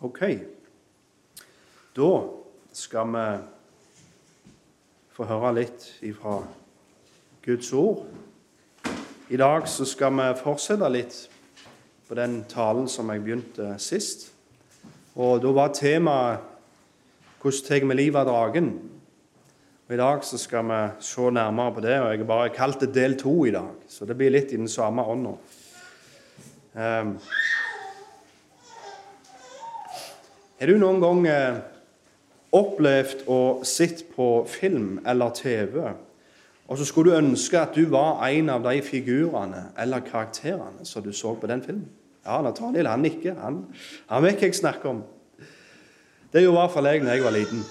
[0.00, 0.20] Ok.
[1.96, 2.10] Da
[2.72, 3.22] skal vi
[5.10, 6.36] få høre litt ifra
[7.42, 8.04] Guds ord.
[9.28, 11.16] I dag så skal vi fortsette litt
[12.06, 14.28] på den talen som jeg begynte sist.
[15.16, 16.38] Og Da var temaet
[17.42, 18.90] 'Hvordan tar vi livet av dragen?'
[19.90, 22.94] I dag så skal vi se nærmere på det, og jeg har bare kalt det
[22.94, 23.74] del to i dag.
[23.88, 25.36] Så det blir litt i den samme ånda.
[26.74, 27.18] Um,
[30.58, 31.58] har du noen gang eh,
[32.54, 35.76] opplevd å sitte på film eller TV,
[36.68, 41.04] og så skulle du ønske at du var en av de figurene eller karakterene som
[41.04, 41.86] du så på den filmen?
[42.26, 43.38] Ja, Nathaniel han nikker.
[43.40, 43.62] Han,
[44.10, 44.98] han vet hva jeg snakker om.
[46.28, 47.62] Det gjorde i hvert fall jeg da jeg var liten.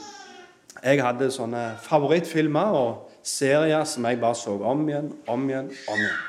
[0.82, 6.02] Jeg hadde sånne favorittfilmer og serier som jeg bare så om igjen, om igjen, om
[6.02, 6.20] igjen.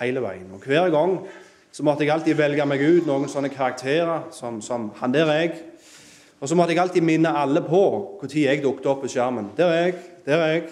[0.00, 0.48] Hele veien.
[0.56, 1.18] Og hver gang
[1.70, 5.44] så måtte jeg alltid velge meg ut noen sånne karakterer som, som Han der er
[5.44, 5.58] jeg.
[6.40, 7.82] Og så måtte jeg alltid minne alle på
[8.22, 9.50] når jeg dukket opp på skjermen.
[9.56, 9.94] Der er jeg,
[10.26, 10.62] der er jeg,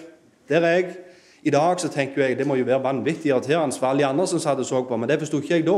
[0.49, 0.95] der er jeg.
[1.43, 4.27] I dag så tenker jeg det må jo være vanvittig irriterende for alle de andre
[4.27, 5.77] som satt og så på, men det forsto ikke jeg da.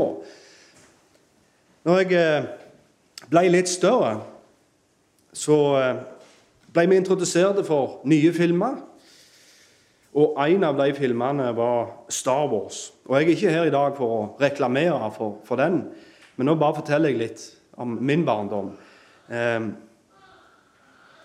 [1.84, 2.48] Når jeg eh,
[3.30, 4.16] ble litt større,
[5.32, 6.00] så eh,
[6.72, 8.80] ble vi introdusert for nye filmer.
[10.12, 12.90] Og en av de filmene var Star Wars.
[13.06, 15.84] Og Jeg er ikke her i dag for å reklamere for, for den,
[16.36, 17.46] men nå bare forteller jeg litt
[17.80, 18.74] om min barndom.
[19.30, 19.70] Eh,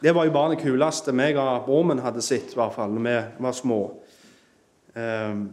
[0.02, 3.06] det var jo bare det kuleste meg og Brumund hadde sett, i hvert fall, når
[3.08, 3.80] vi var små.
[4.98, 5.48] Um,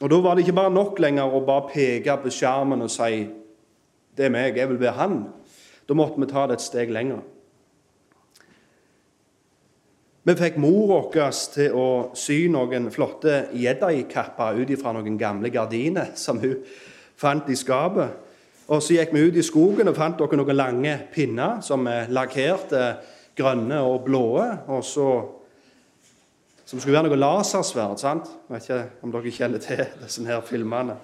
[0.00, 3.28] og Da var det ikke bare nok lenger å bare peke på skjermen og si
[4.16, 5.26] 'Det er meg, jeg vil være han'.
[5.88, 7.20] Da måtte vi ta det et steg lenger.
[10.24, 16.10] Vi fikk mor vår til å sy noen flotte jeddaikapper ut fra noen gamle gardiner
[16.14, 16.56] som hun
[17.16, 18.27] fant i skapet.
[18.68, 22.10] Og Så gikk vi ut i skogen og fant dere noen lange pinner som er
[22.12, 22.98] lakkerte
[23.38, 24.26] grønne og blå.
[24.68, 25.06] Og så,
[26.68, 27.96] som skulle være noe lasersverd.
[27.96, 28.28] sant?
[28.28, 30.98] Jeg vet ikke om dere kjenner til disse her filmene.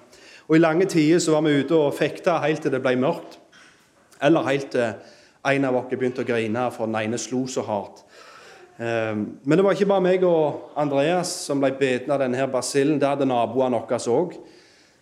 [0.45, 3.39] Og I lange tider så var vi ute og fekta helt til det ble mørkt.
[4.21, 4.93] Eller helt til
[5.45, 8.03] en av oss begynte å grine for den ene slo så hardt.
[8.77, 12.99] Ehm, men det var ikke bare meg og Andreas som ble beten av denne basillen.
[13.01, 14.37] Det hadde naboene våre òg.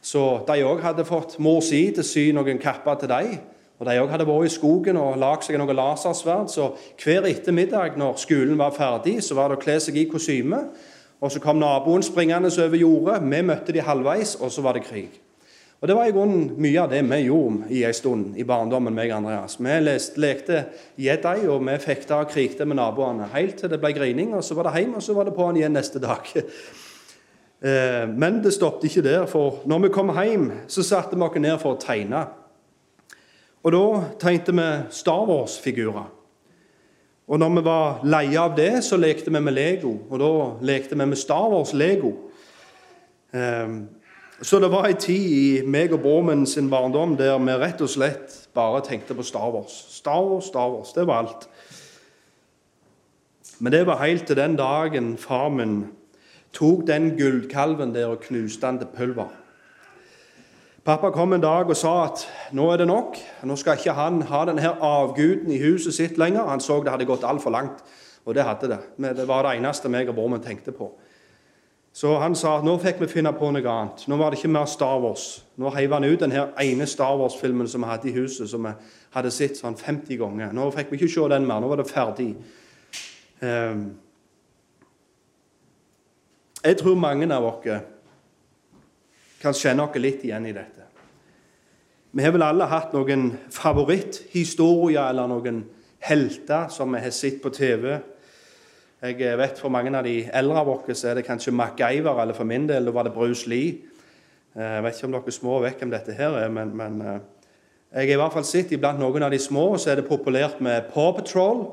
[0.03, 3.37] Så de òg hadde fått mor si til å sy noen kapper til dem.
[3.79, 6.51] Og De òg hadde vært i skogen og lagd seg noe lasersverd.
[6.51, 6.69] Så
[6.99, 10.59] hver ettermiddag når skolen var ferdig, så var det å kle seg i kostyme.
[11.23, 13.21] Og Så kom naboen springende over jordet.
[13.23, 15.19] Vi møtte de halvveis, og så var det krig.
[15.81, 18.93] Og Det var i grunnen mye av det vi gjorde i en stund i barndommen.
[18.93, 19.57] meg Andreas.
[19.59, 20.65] Vi leste, lekte
[20.97, 24.33] Jedi, og vi fekta og krigte med naboene helt til det ble grining.
[24.33, 26.23] og Så var det hjem, og så var det på'n igjen neste dag.
[27.63, 31.39] Eh, men det stoppet ikke der, for når vi kom hjem, så satte vi oss
[31.39, 32.25] ned for å tegne.
[33.63, 33.85] Og da
[34.19, 36.09] tegnte vi Star Wars-figurer.
[37.27, 39.93] Og når vi var leie av det, så lekte vi med Lego.
[40.09, 40.31] Og da
[40.67, 42.11] lekte vi med Star Wars-Lego.
[43.31, 43.79] Eh,
[44.43, 47.87] så det var ei tid i meg og Bormen sin barndom der vi rett og
[47.89, 49.71] slett bare tenkte på Star Wars.
[49.93, 50.91] Star Wars, Star Wars.
[50.91, 51.47] Det var alt.
[53.59, 55.85] Men det var helt til den dagen far min
[56.53, 59.31] tok den gullkalven der og knuste den til pulver.
[60.83, 63.15] Pappa kom en dag og sa at nå er det nok.
[63.47, 66.49] Nå skal ikke han ha denne avguden i huset sitt lenger.
[66.49, 67.79] Han så det hadde gått altfor langt,
[68.25, 68.79] og det hadde det.
[68.97, 70.91] Men det var det eneste meg og broren tenkte på.
[71.93, 74.03] Så han sa at nå fikk vi finne på noe annet.
[74.09, 75.43] Nå var det ikke mer Star Wars.
[75.61, 78.73] Nå heiv han ut den ene Star Wars-filmen som vi hadde i huset, som vi
[79.13, 80.51] hadde sett sånn 50 ganger.
[80.57, 81.61] Nå fikk vi ikke se den mer.
[81.61, 82.31] Nå var det ferdig.
[83.45, 83.91] Ehm.
[86.63, 87.65] Jeg tror mange av oss
[89.41, 90.87] kan kjenne oss litt igjen i dette.
[92.13, 95.63] Vi har vel alle hatt noen favoritthistorier eller noen
[96.03, 97.97] helter som vi har sett på TV
[99.03, 102.47] jeg vet For mange av de eldre av oss er det kanskje MacGyver, eller for
[102.47, 103.81] min del var det Bruce Lee.
[104.55, 107.17] Eh, jeg vet ikke om dere små vet hvem dette her er, men, men eh,
[107.93, 110.61] jeg har i hvert fall sett iblant noen av de små så er det populært
[110.63, 111.65] med Paw Patrol.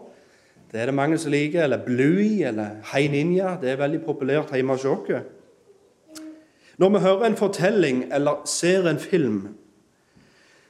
[0.72, 1.64] Det er det mange som liker.
[1.64, 3.56] Eller Bluey eller Hei Ninja.
[3.60, 5.10] Det er veldig populært hjemme hos oss.
[6.78, 9.48] Når vi hører en fortelling eller ser en film,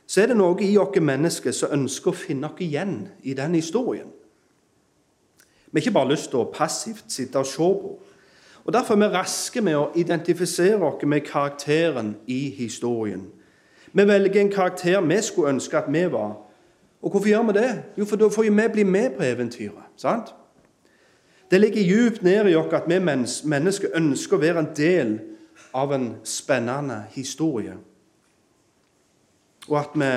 [0.06, 3.54] så er det noe i oss mennesker som ønsker å finne oss igjen i den
[3.54, 4.08] historien.
[5.70, 7.92] Vi har ikke bare lyst til å passivt sitte og se på.
[8.64, 13.28] Og Derfor er vi raske med å identifisere oss med karakteren i historien.
[13.92, 16.49] Vi velger en karakter vi skulle ønske at vi var.
[17.02, 17.82] Og hvorfor gjør vi det?
[17.98, 19.84] Jo, for da får vi bli med på eventyret.
[19.96, 20.34] sant?
[21.50, 22.98] Det ligger djupt ned i oss at vi
[23.44, 25.18] mennesker ønsker å være en del
[25.74, 27.74] av en spennende historie.
[29.68, 30.12] Og at vi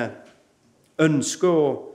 [0.99, 1.89] ønsker å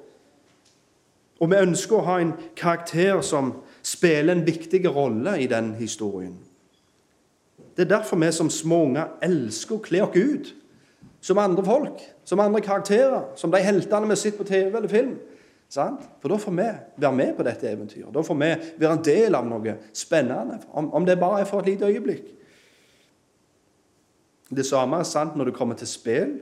[1.38, 3.52] Og vi ønsker å ha en karakter som
[3.82, 6.34] spiller en viktig rolle i den historien.
[7.76, 10.54] Det er derfor vi som små unger elsker å kle oss ut
[11.28, 15.18] som andre folk, som andre karakterer, som de heltene vi sitter på TV eller film.
[15.68, 16.06] Sant?
[16.22, 18.08] For da får vi være med på dette eventyret.
[18.14, 18.48] Da får vi
[18.80, 22.30] være en del av noe spennende, om, om det bare er for et lite øyeblikk.
[24.48, 26.38] Det samme er sant når det kommer til spill.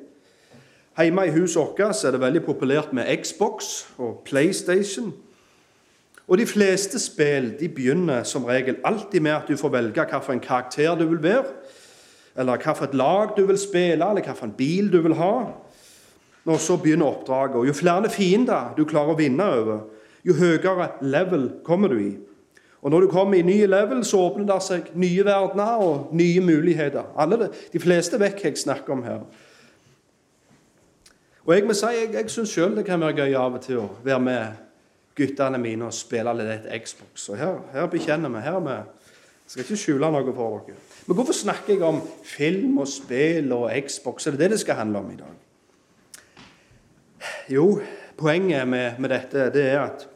[0.97, 5.11] Hjemme i huset vårt er det veldig populært med Xbox og PlayStation.
[6.27, 10.41] Og De fleste spill de begynner som regel alltid med at du får velge hvilken
[10.41, 11.51] karakter du vil være,
[12.37, 15.35] eller hvilket lag du vil spille, eller hvilken bil du vil ha.
[16.47, 17.57] Og så begynner oppdraget.
[17.57, 19.81] Og Jo flere fiender du klarer å vinne over,
[20.27, 22.17] jo høyere level kommer du i.
[22.83, 26.41] Og Når du kommer i nye level, så åpner det seg nye verdener og nye
[26.41, 27.03] muligheter.
[27.19, 29.25] Alle de fleste vet hva jeg snakker om her.
[31.47, 33.81] Og Jeg må si, jeg, jeg syns sjøl det kan være gøy av og til
[33.83, 34.63] å være med
[35.17, 37.29] guttene mine og spille litt Xbox.
[37.33, 38.45] Og her, her bekjenner vi.
[38.45, 40.86] her vi, Jeg skal ikke skjule noe for dere.
[41.07, 44.27] Men hvorfor snakker jeg om film og spill og Xbox?
[44.27, 45.35] Er det det det skal handle om i dag?
[47.51, 47.81] Jo,
[48.19, 50.09] poenget med, med dette det er at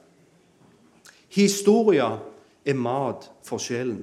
[1.29, 2.11] historia
[2.67, 4.03] er mat for sjelen.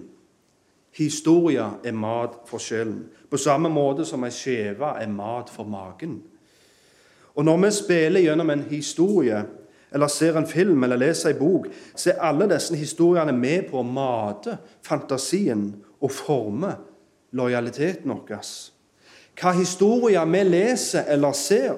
[0.95, 3.05] Historia er mat for sjelen.
[3.29, 6.21] På samme måte som ei skive er mat for magen.
[7.35, 9.43] Og når vi spiller gjennom en historie,
[9.91, 13.79] eller ser en film eller leser en bok, så er alle disse historiene med på
[13.79, 15.69] å mate fantasien
[16.01, 16.73] og forme
[17.37, 18.47] lojaliteten vår.
[19.37, 21.75] Hva historier vi leser eller ser,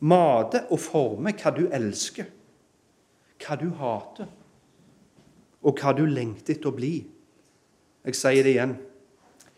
[0.00, 2.26] mater og former hva du elsker,
[3.42, 4.26] hva du hater,
[5.66, 6.94] og hva du lengter etter å bli.
[8.06, 8.76] Jeg sier det igjen.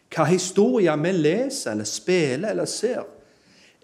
[0.09, 3.05] Hva historier vi leser eller spiller eller ser,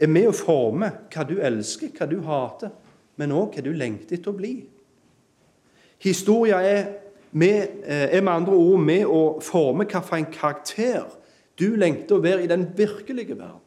[0.01, 2.73] er med å forme hva du elsker, hva du hater,
[3.21, 4.55] men òg hva du lengter etter å bli.
[6.03, 6.89] Historia er,
[7.35, 11.05] med, eh, er med andre ord med å forme hvilken karakter
[11.59, 13.61] du lengter å være i den virkelige verden.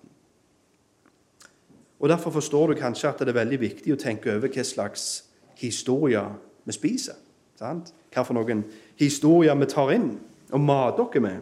[2.00, 5.24] Og Derfor forstår du kanskje at det er veldig viktig å tenke over hva slags
[5.56, 6.36] historier
[6.66, 7.16] vi spiser.
[7.60, 7.94] Sant?
[8.14, 8.64] Hva for noen
[8.96, 10.20] historier vi tar inn
[10.52, 11.40] og mater oss med.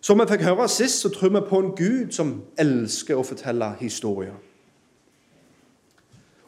[0.00, 3.74] Som vi fikk høre sist, så tror vi på en Gud som elsker å fortelle
[3.80, 4.34] historier.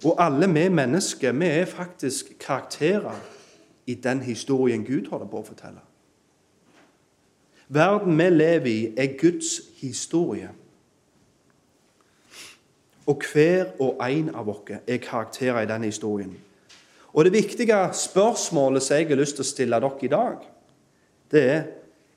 [0.04, 3.20] Og alle vi mennesker vi er faktisk karakterer
[3.86, 5.82] i den historien Gud holder på å fortelle.
[7.72, 10.50] Verden vi lever i, er Guds historie.
[13.06, 16.36] Og hver og en av oss er karakterer i den historien.
[17.12, 20.44] Og det viktige spørsmålet som jeg har lyst til å stille dere i dag,
[21.32, 21.62] det er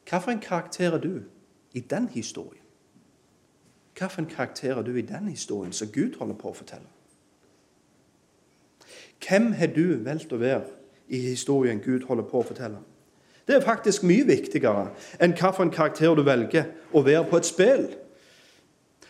[0.06, 1.24] Hvilken karakter er du
[1.74, 2.62] i den historien?
[3.98, 6.92] Hvilken karakter er du i den historien som Gud holder på å fortelle?
[9.18, 10.62] Hvem har du valgt å være
[11.08, 12.82] i historien Gud holder på å fortelle?
[13.46, 14.90] Det er faktisk mye viktigere
[15.22, 17.86] enn hvilken karakter du velger å være på et spill.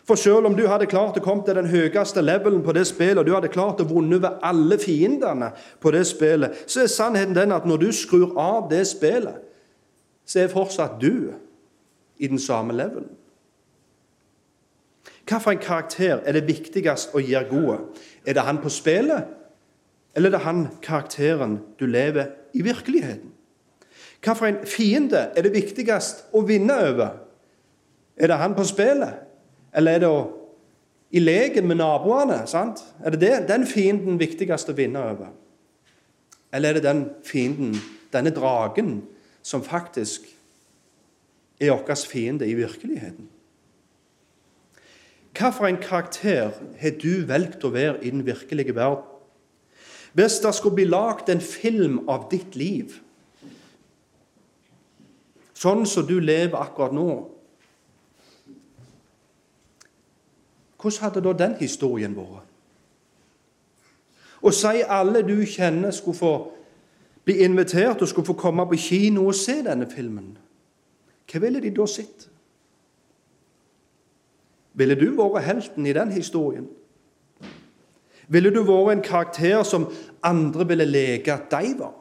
[0.06, 3.18] For selv om du hadde klart å komme til den høyeste levelen på det spillet,
[3.18, 5.50] og du hadde klart å vunne over alle fiendene
[5.82, 9.40] på det spillet, så er sannheten den at når du skrur av det spillet,
[10.26, 11.32] så er fortsatt du
[12.18, 13.10] i den samme levelen.
[15.26, 17.80] Hvilken karakter er det viktigst å gjøre gode?
[18.26, 19.26] Er det han på spillet,
[20.16, 23.32] eller er det han karakteren du lever i virkeligheten?
[24.26, 27.20] Hvilken fiende er det viktigst å vinne over?
[28.18, 29.20] Er det han på spillet,
[29.76, 30.22] eller er det å,
[31.12, 32.46] i leken med naboene?
[32.48, 32.82] sant?
[33.04, 35.34] Er det, det den fienden viktigst å vinne over?
[36.56, 37.76] Eller er det den fienden,
[38.14, 39.02] denne dragen,
[39.44, 40.32] som faktisk
[41.60, 43.30] er vår fiende i virkeligheten.
[45.36, 49.15] Hvilken karakter har du valgt å være i den virkelige verden?
[50.16, 52.94] Hvis det skulle bli lagd en film av ditt liv,
[55.56, 57.10] sånn som du lever akkurat nå
[60.86, 62.44] Hvordan hadde da den historien vært?
[64.46, 66.34] Og si alle du kjenner, skulle få
[67.26, 70.36] bli invitert og skulle få komme på kino og se denne filmen.
[71.26, 72.28] Hva ville de da sett?
[74.78, 76.68] Ville du vært helten i den historien?
[78.28, 79.90] Ville du vært en karakter som
[80.26, 81.94] andre ville leke at de var?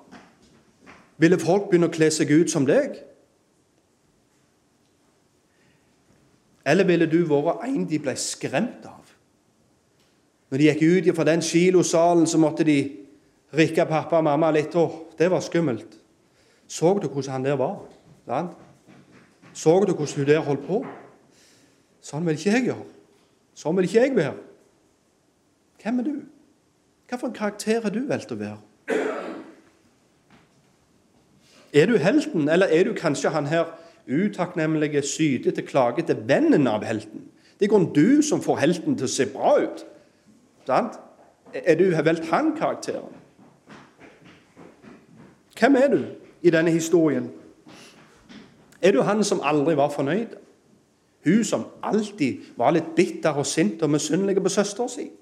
[1.20, 2.96] Ville folk begynne å kle seg ut som deg?
[6.64, 9.02] Eller ville du vært en de ble skremt av?
[10.50, 12.78] Når de gikk ut fra den kilosalen, så måtte de
[13.54, 14.74] rikke pappa og mamma litt.
[14.76, 14.84] Å,
[15.18, 15.98] det var skummelt.
[16.70, 17.82] Så du hvordan han der var?
[18.24, 18.54] Sant?
[19.54, 20.80] Så du hvordan hun der holdt på?
[22.04, 22.86] Sånn vil ikke jeg gjøre.
[23.54, 24.53] Sånn vil ikke jeg være.
[25.84, 26.14] Hvem er du?
[27.08, 28.56] Hvilken karakter er du valgt å være?
[31.74, 33.66] Er du helten, eller er du kanskje han her
[34.08, 37.26] utakknemlige, sydete, klagete vennen av helten?
[37.60, 39.82] Det er kun du som får helten til å se bra ut.
[40.64, 40.96] Sant?
[41.52, 43.12] Er du valgt han karakteren?
[45.58, 45.98] Hvem er du
[46.42, 47.28] i denne historien?
[48.80, 50.32] Er du han som aldri var fornøyd?
[51.28, 55.12] Hun som alltid var litt bitter og sint og misunnelig på søsteren sin?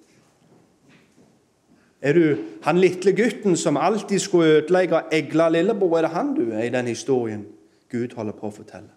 [2.02, 5.98] Er du han lille gutten som alltid skulle ødelegge egla lillebror?
[5.98, 7.46] Er det han du er i den historien
[7.90, 8.90] Gud holder på å fortelle?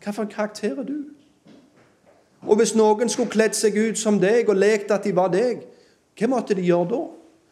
[0.00, 0.98] Hvilken karakter er du?
[2.42, 5.62] Og hvis noen skulle kledd seg ut som deg og lekt at de var deg,
[6.18, 7.00] hva måtte de gjøre da?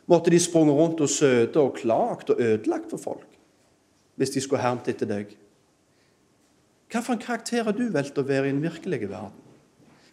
[0.08, 3.26] Måtte de sprunget rundt og søte og klagt og ødelagt for folk
[4.18, 5.36] hvis de skulle hermt etter deg?
[6.90, 9.47] Hvilken karakter er du valgt å være i den virkelige verden?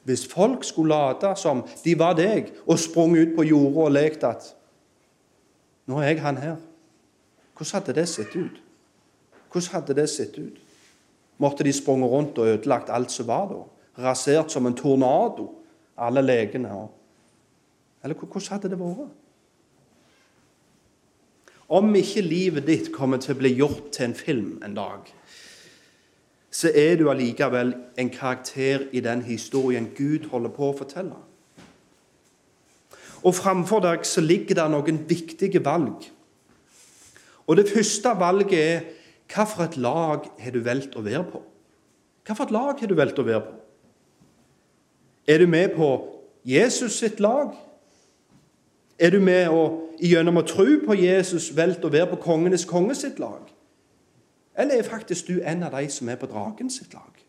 [0.05, 4.23] Hvis folk skulle late som de var deg, og sprunget ut på jorda og lekt
[4.27, 4.51] at
[5.85, 6.55] Nå er jeg han her.
[7.53, 8.61] Hvordan hadde det sett ut?
[9.51, 10.55] Hvordan hadde det sett ut?
[11.37, 13.59] Måtte de sprunget rundt og ødelagt alt som var da?
[14.07, 15.51] Rasert som en tornado,
[15.97, 16.87] alle legene?
[18.03, 19.13] Eller hvordan hadde det vært?
[21.69, 25.07] Om ikke livet ditt kommer til å bli gjort til en film en dag,
[26.55, 31.17] så er du allikevel en karakter i den historien Gud holder på å fortelle.
[33.25, 36.05] Og framfor deg så ligger det noen viktige valg.
[37.47, 38.85] Og Det første valget er
[39.33, 41.41] hva for et lag har du valgt å være på?
[42.25, 43.55] Hva for et lag har du valgt å være på?
[45.27, 45.89] Er du med på
[46.45, 47.51] Jesus sitt lag?
[48.99, 52.95] Er du med å, gjennom å tro på Jesus valgt å være på kongenes konge
[52.95, 53.49] sitt lag?
[54.57, 57.23] Eller er faktisk du en av de som er på dragen sitt lag?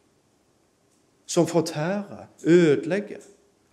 [1.26, 3.22] Som fortærer, ødelegger,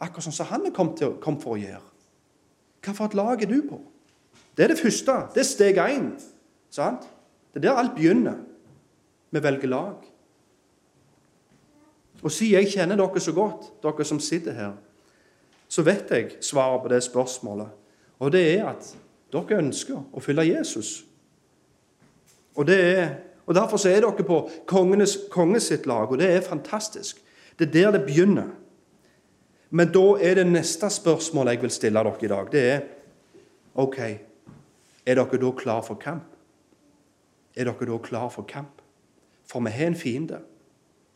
[0.01, 1.89] akkurat sånn som han er kommet, kom for å gjøre.
[2.83, 3.77] Hva for et lag er du på?
[4.57, 5.19] Det er det første.
[5.33, 6.09] Det er steg én.
[6.73, 7.05] Sant?
[7.53, 8.41] Det er der alt begynner.
[9.31, 10.09] Vi velger lag.
[12.23, 14.73] Og siden jeg kjenner dere så godt, dere som sitter her,
[15.67, 17.67] så vet jeg svaret på det spørsmålet.
[18.19, 18.89] Og det er at
[19.33, 21.03] dere ønsker å følge Jesus.
[22.55, 23.07] Og det er
[23.45, 27.19] og Derfor så er dere på kongenes, konges sitt lag, og det er fantastisk.
[27.59, 28.47] Det er der det begynner.
[29.69, 32.81] Men da er det neste spørsmålet jeg vil stille dere i dag, det er
[33.75, 33.99] OK,
[35.05, 36.29] er dere da klar for kamp?
[37.55, 38.81] Er dere da klar for kamp?
[39.49, 40.39] For vi har en fiende.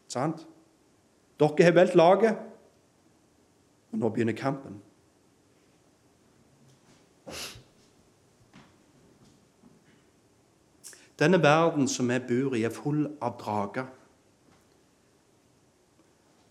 [0.08, 0.46] Sant?
[1.40, 2.36] Dere har valgt laget,
[3.92, 4.82] og nå begynner kampen.
[11.20, 13.88] Denne verden som vi bor i, er full av drager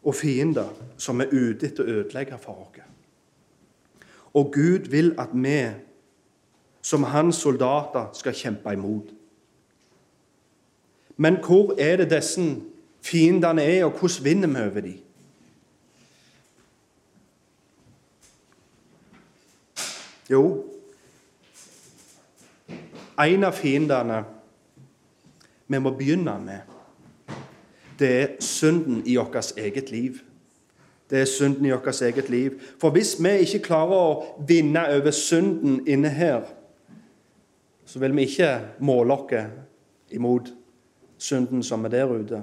[0.06, 0.70] og fiender
[1.02, 2.82] som er ute etter å ødelegge for oss.
[4.36, 5.58] Og Gud vil at vi
[6.82, 9.08] som hans soldater skal kjempe imot.
[11.16, 12.44] Men hvor er det disse
[13.02, 15.02] fiendene er, og hvordan vinner vi over dem?
[20.30, 20.42] Jo,
[23.18, 24.24] en av fiendene
[25.66, 26.74] vi må begynne med,
[27.98, 30.18] det er synden i vårt eget liv.
[31.10, 32.60] Det er synden i vårt eget liv.
[32.80, 36.44] For hvis vi ikke klarer å vinne over synden inne her,
[37.86, 38.50] så vil vi ikke
[38.84, 40.50] måle oss imot
[41.18, 42.42] synden som er der ute,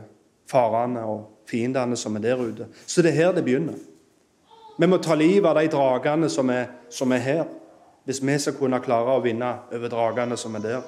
[0.50, 2.68] farene og fiendene som er der ute.
[2.88, 3.78] Så det er her det begynner.
[4.80, 7.44] Vi må ta livet av de dragene som er, som er her,
[8.06, 10.82] hvis vi skal kunne klare å vinne over dragene som er der.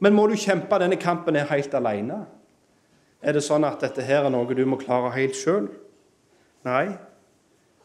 [0.00, 2.22] Men må du kjempe denne kampen her helt alene?
[3.20, 5.68] Er det sånn at dette her er noe du må klare helt sjøl?
[6.64, 6.86] Nei.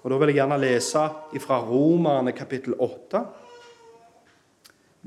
[0.03, 1.01] Og Da vil jeg gjerne lese
[1.41, 3.23] fra Romerne kapittel 8,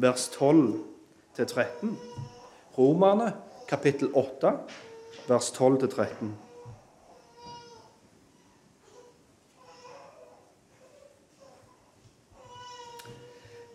[0.03, 1.95] vers 12-13.
[2.77, 3.33] Romerne
[3.71, 4.53] kapittel 8,
[5.29, 6.48] vers 12-13.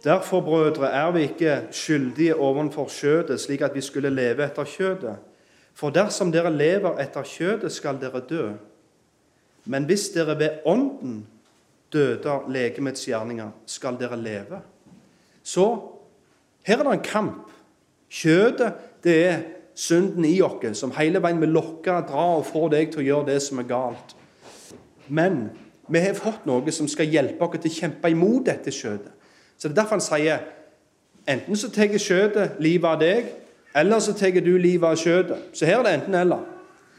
[0.03, 5.15] Derfor, brødre, er vi ikke skyldige ovenfor kjødet, slik at vi skulle leve etter kjødet.
[5.73, 8.51] For dersom dere lever etter kjødet, skal dere dø.
[9.65, 11.27] Men hvis dere ved Ånden
[11.93, 14.59] døder legemets gjerninger, skal dere leve.
[15.43, 15.65] Så
[16.63, 17.49] her er det en kamp.
[18.09, 19.39] Kjødet, det er
[19.75, 23.31] synden i oss, som hele veien vil lokke, dra og få deg til å gjøre
[23.31, 24.15] det som er galt.
[25.07, 25.47] Men
[25.87, 29.11] vi har fått noe som skal hjelpe oss til å kjempe imot dette kjødet.
[29.63, 30.37] Så det er derfor han sier
[31.31, 33.29] enten så tar skjøtet livet av deg,
[33.79, 35.39] eller så tar du livet av skjøtet.
[35.55, 36.39] Så her er det enten-eller.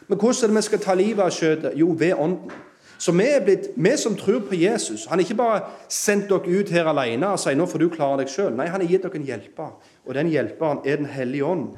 [0.09, 1.77] Men hvordan er det vi skal ta livet av skjøtet?
[1.77, 2.51] Jo, ved Ånden.
[2.99, 5.61] Så vi, er blitt, vi som tror på Jesus Han har ikke bare
[5.93, 8.57] sendt dere ut her alene og sier nå får du klare deg sjøl.
[8.57, 9.71] Nei, han har gitt dere en hjelper,
[10.07, 11.69] og den hjelperen er Den hellige ånd.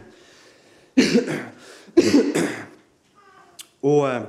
[3.90, 4.22] og eh,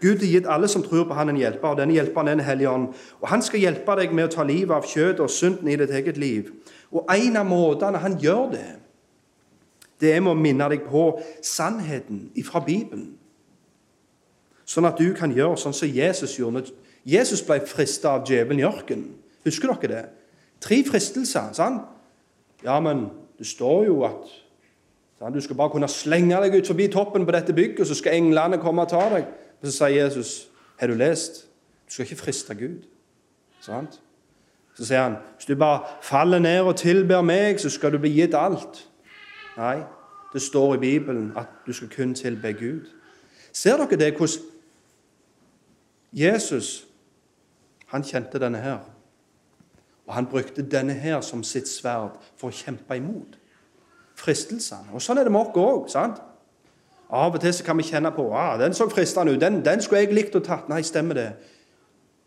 [0.00, 2.44] Gud har gitt alle som tror på Han en hjelper, og denne hjelperen er Den
[2.44, 2.88] hellige ånd.
[3.20, 5.90] Og Han skal hjelpe deg med å ta livet av kjøttet og synden i ditt
[5.90, 6.50] eget liv.
[6.92, 8.68] Og en av måtene han gjør det,
[10.00, 11.08] det er med å minne deg på
[11.42, 13.14] sannheten fra Bibelen.
[14.66, 16.66] Sånn at du kan gjøre sånn som Jesus gjorde.
[17.06, 19.14] Jesus ble frista av djevelen i ørkenen.
[19.46, 20.04] Husker dere det?
[20.60, 21.52] Tre fristelser.
[21.54, 21.82] sant?
[22.64, 23.06] Ja, men
[23.38, 24.26] det står jo at
[25.18, 25.34] sant?
[25.34, 28.58] du skal bare kunne slenge deg ut forbi toppen på dette bygget, så skal englene
[28.58, 29.28] komme og ta deg.
[29.60, 31.46] Og så sier Jesus, 'Har du lest?
[31.86, 32.82] Du skal ikke friste Gud.'
[33.60, 34.00] Sant?
[34.74, 38.10] Så sier han, 'Hvis du bare faller ned og tilber meg, så skal du bli
[38.10, 38.88] gitt alt.'
[39.56, 39.82] Nei,
[40.32, 42.86] det står i Bibelen at du skal kun tilbe Gud.
[43.52, 44.44] Ser dere det, hvordan
[46.12, 46.86] Jesus
[47.86, 48.78] han kjente denne her.
[50.06, 53.38] Og han brukte denne her som sitt sverd for å kjempe imot
[54.16, 54.94] fristelsene.
[54.94, 56.20] Og Sånn er det med oss òg.
[57.10, 59.40] Av og til så kan vi kjenne på ah, den så fristende ut.
[59.40, 60.68] Den, den skulle jeg likt å tatt.
[60.68, 61.28] Nei, stemmer det.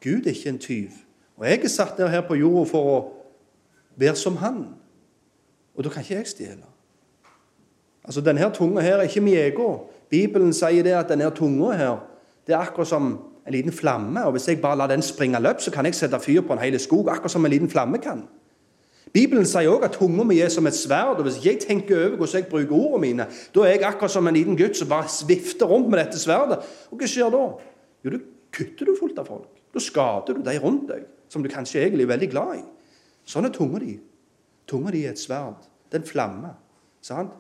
[0.04, 1.02] Gud er ikke en tyv.
[1.38, 3.00] Og jeg er satt ned her på jorda for å
[4.00, 4.64] være som han.
[5.76, 6.68] Og da kan ikke jeg stjele.
[8.04, 9.80] Altså, Denne tunga her er ikke min egen.
[10.10, 12.00] Bibelen sier det at denne tunga her,
[12.48, 13.12] det er akkurat som
[13.46, 14.26] en liten flamme.
[14.26, 16.60] og Hvis jeg bare lar den springe løp, så kan jeg sette fyr på en
[16.60, 18.24] hel skog, akkurat som en liten flamme kan.
[19.14, 21.18] Bibelen sier også at tunga mi er som et sverd.
[21.18, 23.26] og Hvis jeg tenker over hvordan jeg bruker ordene mine,
[23.56, 26.60] da er jeg akkurat som en liten gutt som bare svifter rundt med dette sverdet.
[26.92, 27.46] Og hva skjer da?
[28.06, 28.20] Jo, da
[28.54, 29.50] kutter du fullt av folk.
[29.74, 32.64] Da skader du de rundt deg, som du kanskje egentlig er veldig glad i.
[33.26, 33.96] Sånn er tunga di.
[34.70, 35.66] Tunga di er et sverd.
[35.90, 36.52] Det er en flamme.
[37.02, 37.32] sant?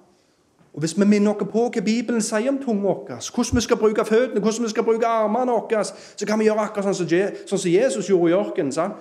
[0.73, 3.77] Og Hvis vi minner oss på hva Bibelen sier om tunga vår, hvordan vi skal
[3.77, 7.57] bruke føttene, hvordan vi skal bruke armene våre, så kan vi gjøre akkurat sånn som,
[7.57, 8.97] sånn Jesus gjorde i ørkenen.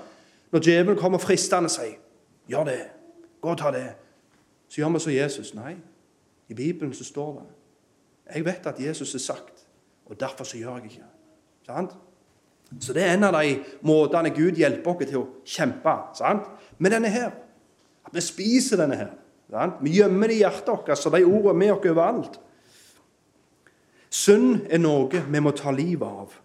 [0.52, 1.98] Når djevelen kommer fristende og sier
[2.48, 2.90] 'Gjør det.
[3.40, 3.94] Gå og ta det.'
[4.68, 5.54] Så gjør vi som Jesus.
[5.54, 5.76] Nei,
[6.48, 7.46] i Bibelen så står det
[8.34, 9.66] Jeg vet at Jesus har sagt,
[10.06, 11.04] og derfor så gjør jeg ikke.
[11.66, 11.92] Sant?
[12.80, 16.44] Så det er en av de måtene Gud hjelper oss til å kjempe sant?
[16.78, 17.30] med denne her.
[18.04, 19.14] At vi spiser denne her.
[19.80, 22.40] Vi gjemmer det i hjertet vårt, så de ordene er med oss overalt.
[24.10, 26.36] Synd er noe vi må ta livet av.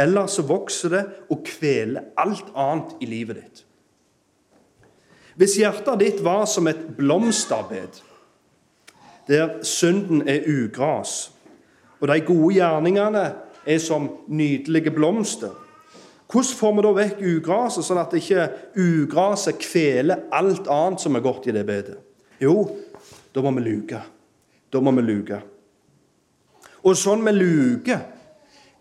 [0.00, 3.64] Ellers så vokser det og kveler alt annet i livet ditt.
[5.34, 8.00] Hvis hjertet ditt var som et blomsterbed,
[9.28, 11.32] der synden er ugras,
[12.00, 13.24] og de gode gjerningene
[13.64, 15.52] er som nydelige blomster,
[16.34, 18.44] hvordan får vi da vekk ugraset, sånn at ikke
[18.80, 21.98] ugraset kveler alt annet som er godt i det bedet?
[22.42, 22.64] Jo,
[23.34, 24.00] da må vi luke.
[24.72, 25.38] Da må vi luke.
[26.82, 28.00] Og sånn vi luker,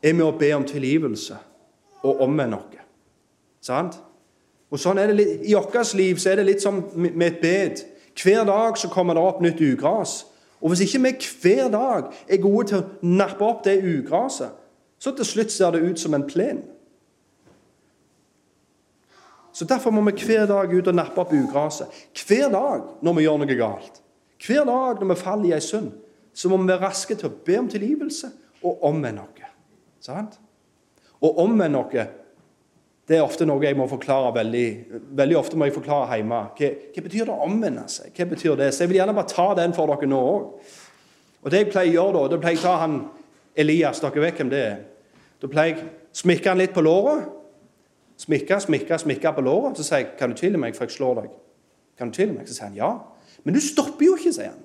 [0.03, 1.37] er med å be om tilgivelse
[2.03, 2.81] og omvende oss.
[3.63, 3.95] Sant?
[4.73, 7.41] Og sånn er det litt, I vårt liv så er det litt som med et
[7.43, 7.81] bed.
[8.17, 10.23] Hver dag så kommer det opp nytt ugras.
[10.63, 11.11] Og hvis ikke vi
[11.43, 14.49] hver dag er gode til å nappe opp det ugraset,
[14.97, 16.63] så til slutt ser det ut som en plen.
[19.53, 21.87] Så Derfor må vi hver dag ut og nappe opp ugraset.
[22.25, 24.01] Hver dag når vi gjør noe galt.
[24.41, 25.91] Hver dag når vi faller i ei synd,
[26.33, 28.31] så må vi være raske til å be om tilgivelse
[28.63, 30.09] og omvende oss.
[31.21, 32.22] Og omvende oss
[33.07, 34.67] det er ofte noe jeg må forklare veldig
[35.19, 36.39] veldig ofte må jeg forklare hjemme.
[36.55, 38.13] Hva, hva betyr det å omvende seg?
[38.15, 38.69] Hva betyr det?
[38.71, 40.71] Så Jeg vil gjerne bare ta den for dere nå òg.
[41.43, 42.95] Og det jeg pleier å gjøre da, da pleier jeg å ta han
[43.59, 43.99] Elias.
[43.99, 44.77] Dere vet hvem det er.
[45.43, 45.89] Da pleier jeg å
[46.23, 47.27] smikke han litt på låret.
[48.23, 49.75] Smikke, smikke, smikke på låret.
[49.77, 51.29] Så sier jeg, 'Kan du tilgi meg, for jeg slår deg?'
[51.97, 52.47] Kan du tilgi meg?
[52.47, 52.99] Så sier han ja.
[53.43, 54.63] Men du stopper jo ikke, sier han.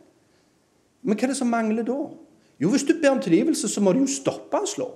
[1.02, 1.98] Men hva er det som mangler da?
[2.60, 4.90] Jo, hvis du ber om tilgivelse, så må du jo stoppe å slå.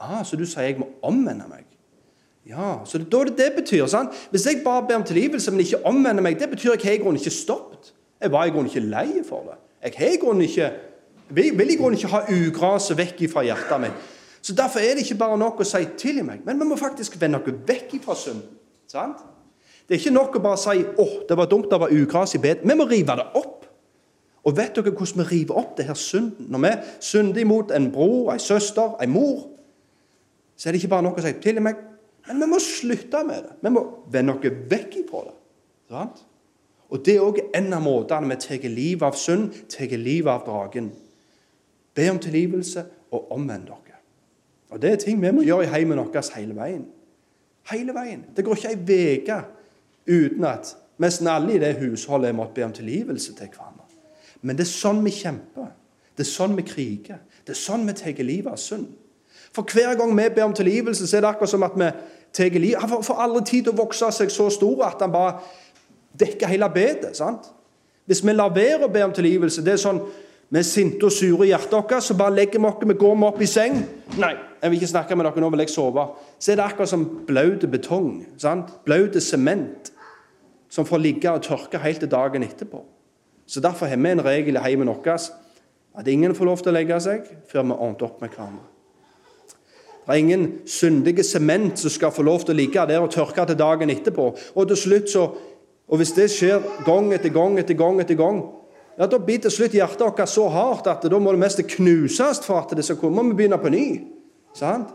[0.00, 1.64] Ah, Så du sier jeg må omvende meg?
[2.46, 3.86] Ja, så det, det det betyr.
[3.86, 4.10] sant?
[4.30, 7.02] Hvis jeg bare ber om tilgivelse, men ikke omvender meg, det betyr at jeg i
[7.02, 7.92] grunnen ikke stoppet.
[8.20, 9.58] Jeg var i grunnen ikke lei for det.
[9.82, 10.70] Jeg har i grunnen ikke,
[11.28, 14.08] vil, i grunnen ikke ha ugraset vekk fra hjertet mitt.
[14.42, 17.20] Så Derfor er det ikke bare nok å si 'tilgi meg', men vi må faktisk
[17.20, 18.56] vende noe vekk fra synden.
[19.88, 22.38] Det er ikke nok å bare si 'Å, det var dumt, det var ugras i
[22.38, 22.68] bed'.
[22.68, 23.66] Vi må rive det opp.
[24.44, 26.46] Og vet dere hvordan vi river opp det her synden?
[26.48, 29.48] Når vi synder imot en bror, en søster, en mor,
[30.56, 31.89] så er det ikke bare nok å si 'tilgi meg',
[32.32, 33.54] men vi må slutte med det.
[33.62, 35.36] Vi må vende oss vekk ifra det.
[35.90, 36.24] Sant?
[36.90, 40.44] Og Det er òg en av måtene vi tar livet av synd, tar livet av
[40.46, 40.90] dragen.
[41.94, 43.98] Be om tilgivelse og omvend dere.
[44.70, 46.86] Og Det er ting vi må gjøre i heimen vår hele veien.
[47.70, 48.24] Hele veien.
[48.36, 49.42] Det går ikke ei uke
[50.06, 53.86] uten at nesten alle i det husholdet måtte be om tilgivelse til hverandre.
[54.42, 55.70] Men det er sånn vi kjemper.
[56.16, 57.20] Det er sånn vi kriger.
[57.44, 58.88] Det er sånn vi tar livet av synd.
[59.54, 61.90] For hver gang vi ber om tilgivelse, så er det akkurat som at vi
[62.32, 62.74] tar liv.
[62.78, 65.38] Han får aldri tid til å vokse seg så stor at han bare
[66.20, 67.16] dekker hele bedet.
[67.16, 67.50] sant?
[68.06, 70.02] Hvis vi lar være å be om tilgivelse det er sånn,
[70.50, 73.20] Vi er sinte og sure i hjertet vårt, så bare legger vi oss, vi går
[73.22, 73.76] opp i seng.
[74.18, 76.08] Nei, jeg vil ikke snakke med dere, nå vil jeg sove.
[76.42, 78.26] Så er det akkurat som blaut betong.
[78.36, 78.72] sant?
[78.84, 79.92] Blaut sement
[80.68, 82.82] som får ligge og tørke helt til dagen etterpå.
[83.46, 85.30] Så Derfor har vi en regel i heimen vår
[85.98, 88.66] at ingen får lov til å legge seg før vi har ordnet opp med hverandre.
[90.10, 93.44] Det er ingen syndige sement som skal få lov til å ligge der og tørke
[93.46, 94.24] til dagen etterpå.
[94.58, 95.20] Og til slutt så,
[95.86, 98.40] og hvis det skjer gang etter gang etter gang, etter gang,
[98.98, 102.42] ja, da blir til slutt hjertet vårt så hardt at da må det mest knuses
[102.42, 103.22] for at det skal komme.
[103.28, 103.84] Vi begynner på ny.
[104.58, 104.90] Sant?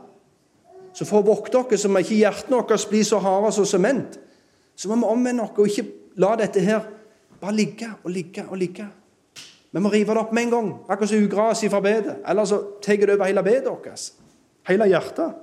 [0.91, 4.19] Så for å vokte oss så må ikke hjertene våre bli så harde som sement,
[4.75, 5.87] så må vi omvende oss og ikke
[6.19, 6.83] la dette her
[7.39, 8.89] bare ligge og ligge og ligge.
[9.71, 12.19] Vi må rive det opp med en gang, akkurat som ugraset fra bedet.
[12.27, 14.11] Eller så tar det over hele bedet vårt.
[14.67, 15.33] Hele hjertet.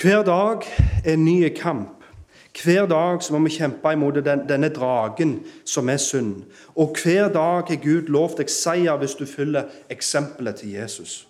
[0.00, 0.64] Hver dag
[1.04, 2.04] er en ny kamp.
[2.64, 6.42] Hver dag må vi kjempe imot den, denne dragen som er synd.
[6.76, 11.28] Og hver dag har Gud lovt deg seier hvis du følger eksempelet til Jesus.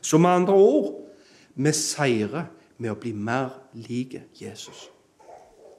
[0.00, 0.92] Så med andre ord
[1.54, 4.90] vi seirer med å bli mer like Jesus.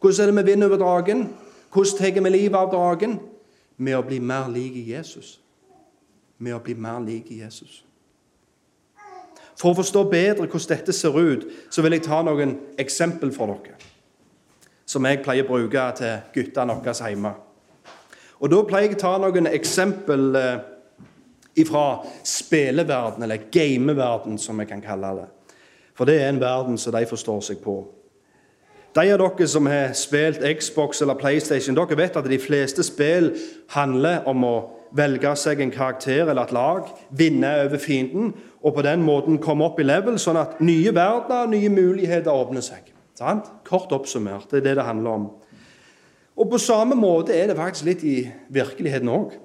[0.01, 1.29] Hvordan er det vi vinner over dragen?
[1.73, 3.19] Hvordan tar vi livet av dragen?
[3.77, 5.40] Med å bli mer like Jesus.
[6.41, 7.83] Med å bli mer lik Jesus.
[9.59, 13.53] For å forstå bedre hvordan dette ser ut, så vil jeg ta noen eksempel for
[13.53, 13.77] dere.
[14.89, 17.33] Som jeg pleier å bruke til guttene våre hjemme.
[18.41, 20.35] Og Da pleier jeg å ta noen eksempel
[21.55, 25.27] ifra fra spilleverden, eller gameverden, som jeg kan kalle det.
[25.93, 27.83] For det er en verden som de forstår seg på.
[28.95, 33.31] De av dere som har spilt Xbox eller PlayStation, dere vet at de fleste spill
[33.71, 34.55] handler om å
[34.91, 39.69] velge seg en karakter eller et lag, vinne over fienden og på den måten komme
[39.69, 42.91] opp i level, sånn at nye verdener og nye muligheter åpner seg.
[43.15, 43.47] Sant?
[43.67, 45.29] Kort oppsummert, det er det det handler om.
[46.35, 48.17] Og På samme måte er det faktisk litt i
[48.49, 49.37] virkeligheten òg.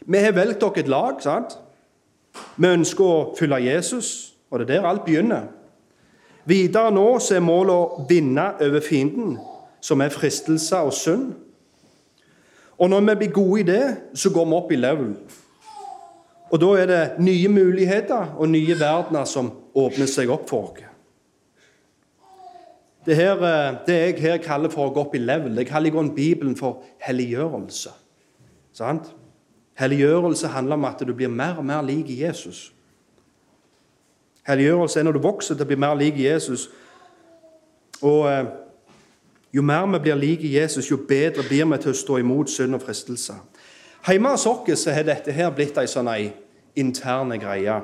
[0.00, 1.22] Vi har valgt dere et lag.
[1.22, 1.56] sant?
[2.56, 5.48] Vi ønsker å følge Jesus, og det er der alt begynner.
[6.48, 9.36] Videre nå så er målet å vinne over fienden,
[9.80, 11.32] som er fristelse og synd.
[12.80, 13.84] Og når vi blir gode i det,
[14.16, 15.14] så går vi opp i level.
[16.50, 20.86] Og da er det nye muligheter og nye verdener som åpner seg opp for oss.
[23.06, 25.94] Det, her, eh, det jeg her kaller for å gå opp i level, det kaller
[25.94, 27.94] jeg Bibelen for helliggjørelse.
[28.76, 29.08] Sant?
[29.80, 32.74] Helliggjørelse handler om at du blir mer og mer lik Jesus.
[34.50, 36.68] Helliggjørelse er når du vokser til å bli mer lik Jesus.
[38.02, 38.50] Og eh,
[39.54, 42.76] jo mer vi blir lik Jesus, jo bedre blir vi til å stå imot synd
[42.78, 43.38] og fristelse.
[44.06, 46.30] Hjemme hos oss har dette her blitt ei sånn ei
[46.80, 47.80] interne greie.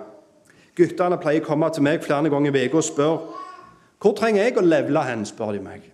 [0.77, 3.43] Guttene pleier å komme til meg flere ganger i uka og spørre
[4.03, 5.25] hvor trenger jeg å levele hen.
[5.25, 5.85] spør de meg.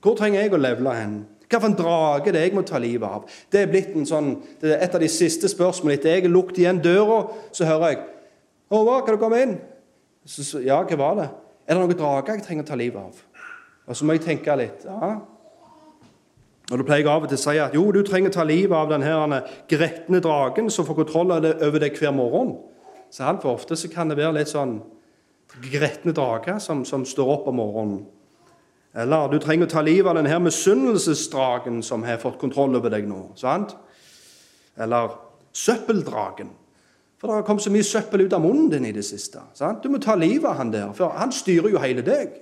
[0.00, 1.16] Hvor trenger jeg å levele hen?
[1.50, 3.24] Hvilken drage det er jeg må ta livet av?
[3.50, 5.98] Det er blitt sånn, det er et av de siste spørsmålene.
[5.98, 7.98] Etter jeg lukket igjen døra, så hører jeg
[8.70, 9.58] 'Håvard, kan du komme inn?'
[10.26, 11.28] Så, så, ja, hva var det?
[11.66, 13.20] Er det noen drager jeg trenger å ta livet av?
[13.90, 14.84] Og så må jeg tenke litt.
[14.86, 15.12] ja.
[16.70, 18.44] Og Da pleier jeg av og til å si at jo, du trenger å ta
[18.46, 22.54] livet av denne gretne dragen som får kontroll over deg hver morgen.
[23.10, 24.76] Så Altfor ofte så kan det være litt sånn
[25.64, 28.04] gretne drager som, som, står opp om morgenen.
[28.94, 33.08] Eller du trenger å ta livet av denne misunnelsesdragen som har fått kontroll over deg
[33.10, 33.32] nå.
[33.38, 33.74] sant?
[34.78, 35.10] Eller
[35.50, 36.52] søppeldragen
[37.20, 39.42] for det har kommet så mye søppel ut av munnen din i det siste.
[39.54, 39.82] Sant?
[39.84, 42.38] Du må ta livet av han der, for han styrer jo hele deg.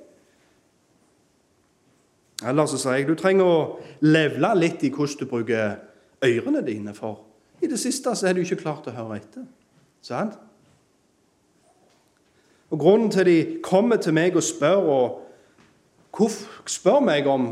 [2.46, 3.62] Eller så sier jeg du trenger å
[4.06, 5.80] levle litt i hvordan du bruker
[6.22, 7.24] ørene dine, for
[7.58, 9.48] i det siste så er du ikke klart å høre etter.
[10.06, 10.38] Sant?
[12.70, 16.30] Og Grunnen til de kommer til meg og spør, og
[16.70, 17.50] spør meg om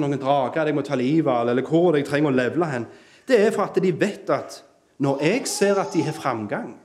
[0.00, 2.90] noen drager jeg må ta livet av, eller hvor jeg trenger å levele hen,
[3.28, 4.62] det er for at de vet at
[4.98, 6.76] når jeg ser at de har framgang,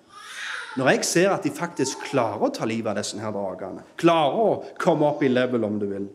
[0.77, 4.39] når jeg ser at de faktisk klarer å ta livet av disse her dragene, klarer
[4.39, 6.09] å komme opp i level, om du vil,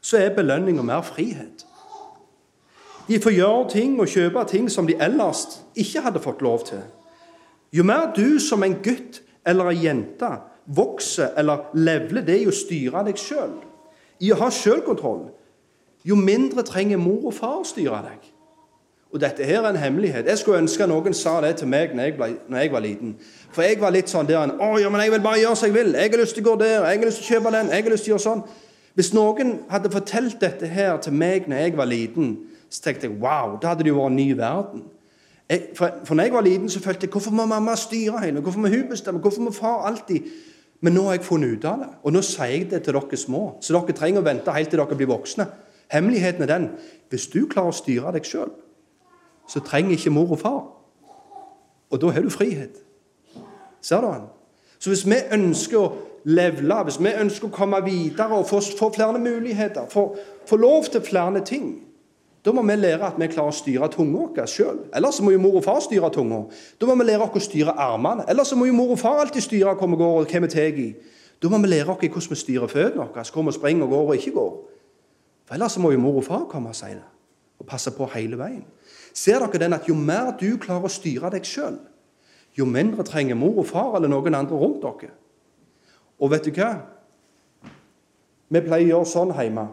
[0.00, 1.66] så er belønninga mer frihet.
[3.06, 6.82] De får gjøre ting og kjøpe ting som de ellers ikke hadde fått lov til.
[7.74, 10.30] Jo mer du som en gutt eller ei jente
[10.70, 13.54] vokser eller levler, det i å styre deg sjøl,
[14.22, 15.28] i å ha sjølkontroll,
[16.06, 18.28] jo mindre trenger mor og far å styre deg.
[19.10, 20.26] Og dette her er en hemmelighet.
[20.26, 23.16] Jeg skulle ønske noen sa det til meg når jeg, ble, når jeg var liten.
[23.50, 25.74] For jeg var litt sånn der Å, ja, men jeg vil bare gjøre som jeg
[25.74, 25.94] vil.
[25.98, 26.76] Jeg har lyst til å gå der.
[26.86, 27.72] Jeg har lyst til å kjøpe den.
[27.74, 28.44] Jeg har lyst til å gjøre sånn.
[28.94, 32.30] Hvis noen hadde fortalt dette her til meg når jeg var liten,
[32.70, 34.86] så tenkte jeg wow, da hadde det jo vært en ny verden.
[35.50, 38.42] Jeg, for, for når jeg var liten, så følte jeg hvorfor må mamma styre henne?
[38.44, 39.22] Hvorfor må hun bestemme?
[39.22, 40.30] Hvorfor må far alltid
[40.80, 43.16] Men nå har jeg funnet ut av det, og nå sier jeg det til dere
[43.20, 43.40] små.
[43.60, 45.44] Så dere trenger å vente helt til dere blir voksne.
[45.92, 46.68] Hemmeligheten er den
[47.12, 48.48] hvis du klarer å styre deg sjøl,
[49.50, 50.60] så trenger ikke mor og far.
[51.90, 52.78] Og da har du frihet.
[53.82, 54.28] Ser du han?
[54.78, 55.92] Så hvis vi ønsker å
[56.24, 60.12] levele, hvis vi ønsker å komme videre og få, få flere muligheter, få,
[60.46, 61.72] få, lov til flere ting,
[62.44, 64.78] da må vi lære at vi klarer å styre tunga vår sjøl.
[64.96, 66.44] Ellers må jo mor og far styre tunga.
[66.80, 68.24] Da må vi lære oss å styre armene.
[68.30, 70.80] Ellers må jo mor og far alltid styre hvor vi går og hva vi tar
[70.80, 70.90] i.
[71.42, 74.06] Da må vi lære oss hvordan vi styrer føttene våre, hvor vi springer og går
[74.06, 74.52] og ikke går.
[75.48, 77.04] For Ellers må jo mor og far komme og si det,
[77.60, 78.64] og passe på hele veien.
[79.12, 81.78] Ser dere den at jo mer du klarer å styre deg sjøl,
[82.56, 85.14] jo mindre trenger mor og far eller noen andre rundt dere.
[86.20, 86.70] Og vet du hva?
[88.50, 89.66] Vi pleier å gjøre sånn hjemme.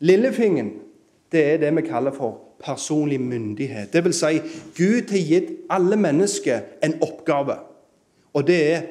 [0.00, 0.70] Lillefingen,
[1.32, 3.92] det er det vi kaller for personlig myndighet.
[3.92, 4.40] Det vil si,
[4.76, 7.58] Gud har gitt alle mennesker en oppgave.
[8.34, 8.86] Og det er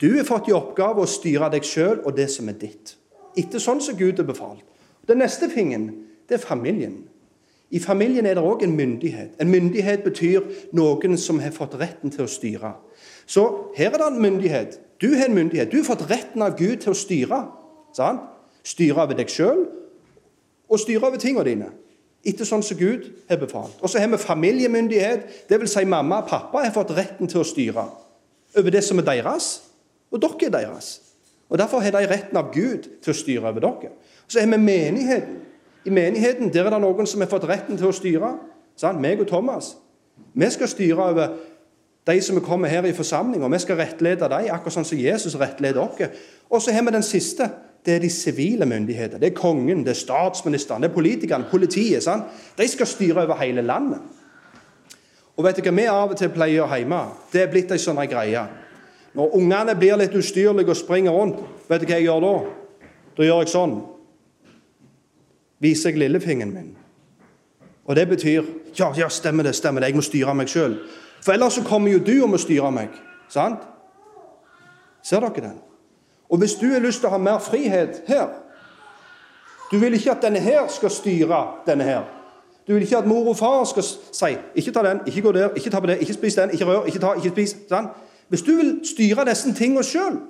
[0.00, 2.96] du har fått i oppgave å styre deg sjøl og det som er ditt.
[3.36, 4.64] Etter sånn som Gud har befalt.
[5.08, 5.88] Den neste fingeren,
[6.28, 7.04] det er familien.
[7.70, 9.34] I familien er det òg en myndighet.
[9.40, 12.76] En myndighet betyr noen som har fått retten til å styre.
[13.26, 14.78] Så her er det en myndighet.
[15.02, 15.72] Du har en myndighet.
[15.72, 17.40] Du har fått retten av Gud til å styre.
[17.96, 18.22] Sant?
[18.66, 19.66] Styre over deg sjøl
[20.66, 21.68] og styre over tingene dine.
[22.26, 23.76] Etter sånn som Gud har befalt.
[23.82, 25.26] Og så har vi familiemyndighet.
[25.50, 25.76] Dvs.
[25.76, 27.86] Si mamma og pappa har fått retten til å styre
[28.56, 29.48] over det som er deres,
[30.10, 30.88] og dere er deres.
[31.50, 33.92] Og Derfor har de retten av Gud til å styre over dere.
[34.26, 35.42] Så har vi menigheten.
[35.86, 38.32] I menigheten der er det noen som har fått retten til å styre.
[38.78, 39.00] Sant?
[39.00, 39.76] Meg og Thomas.
[40.34, 41.36] Vi skal styre over
[42.06, 43.48] de som kommer her i forsamlinga.
[43.48, 46.18] Vi skal rettlede dem, akkurat sånn som Jesus rettleder oss.
[46.50, 47.48] Og så har vi den siste.
[47.86, 49.20] Det er de sivile myndigheter.
[49.22, 52.02] Det er kongen, det er statsministeren, det er politikerne, politiet.
[52.02, 52.26] Sant?
[52.58, 54.02] De skal styre over hele landet.
[55.36, 57.02] Og vet du hva vi av og til pleier hjemme?
[57.30, 58.42] Det er blitt ei sånn greie.
[59.14, 61.38] Når ungene blir litt ustyrlige og springer rundt,
[61.70, 62.32] vet du hva jeg gjør da?
[63.16, 63.76] Da gjør jeg sånn
[65.60, 66.76] viser jeg lillefingeren min.
[67.86, 68.42] Og det betyr
[68.78, 70.76] ja, ja, stemmer det, stemmer det, jeg må styre meg sjøl.
[71.22, 72.94] For ellers så kommer jo du og må styre meg.
[73.32, 73.62] Sant?
[75.02, 75.60] Ser dere den?
[76.30, 78.42] Og hvis du har lyst til å ha mer frihet her
[79.70, 82.04] Du vil ikke at denne her skal styre denne her.
[82.66, 85.48] Du vil ikke at mor og far skal si 'Ikke ta den, ikke gå der,
[85.54, 87.68] ikke ta på det, ikke spis den, ikke rør, ikke ta, ikke spis'.
[87.68, 87.88] Sant?
[88.28, 90.20] Hvis du vil styre disse tingene sjøl,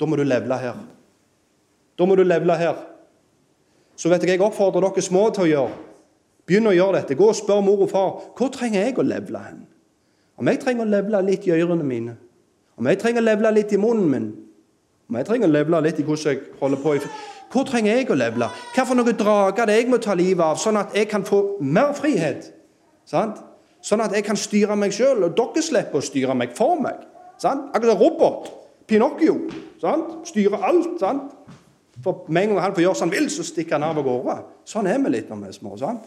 [0.00, 0.74] da må du levele her.
[1.98, 2.74] Da må du levele her
[3.98, 5.78] så vet jeg jeg oppfordrer dere små til å gjøre.
[6.48, 7.16] Begynn å gjøre dette.
[7.18, 9.64] Gå og spør mor og far hvor trenger jeg å levele hen.
[10.38, 12.14] Om jeg trenger å levele litt i ørene mine,
[12.78, 14.28] om jeg trenger å levele litt i munnen min,
[15.08, 16.94] om jeg trenger å levele litt i hvordan jeg holder på
[17.48, 18.50] Hvor trenger jeg å levele?
[18.76, 22.52] Noen drager det jeg må ta livet av, sånn at jeg kan få mer frihet?
[23.08, 23.40] Sant?
[23.80, 27.00] Sånn at jeg kan styre meg sjøl, og dere slipper å styre meg for meg.
[27.40, 27.70] Sant?
[27.74, 28.50] Akkurat robot.
[28.86, 29.48] Pinocchio.
[29.80, 30.28] Sant?
[30.28, 30.98] Styrer alt.
[31.00, 31.32] Sant?
[32.04, 34.06] For med en gang han får gjøre som han vil, så stikker han av av
[34.06, 34.36] gårde.
[34.68, 35.76] Sånn er vi litt når vi er små.
[35.76, 36.04] sant?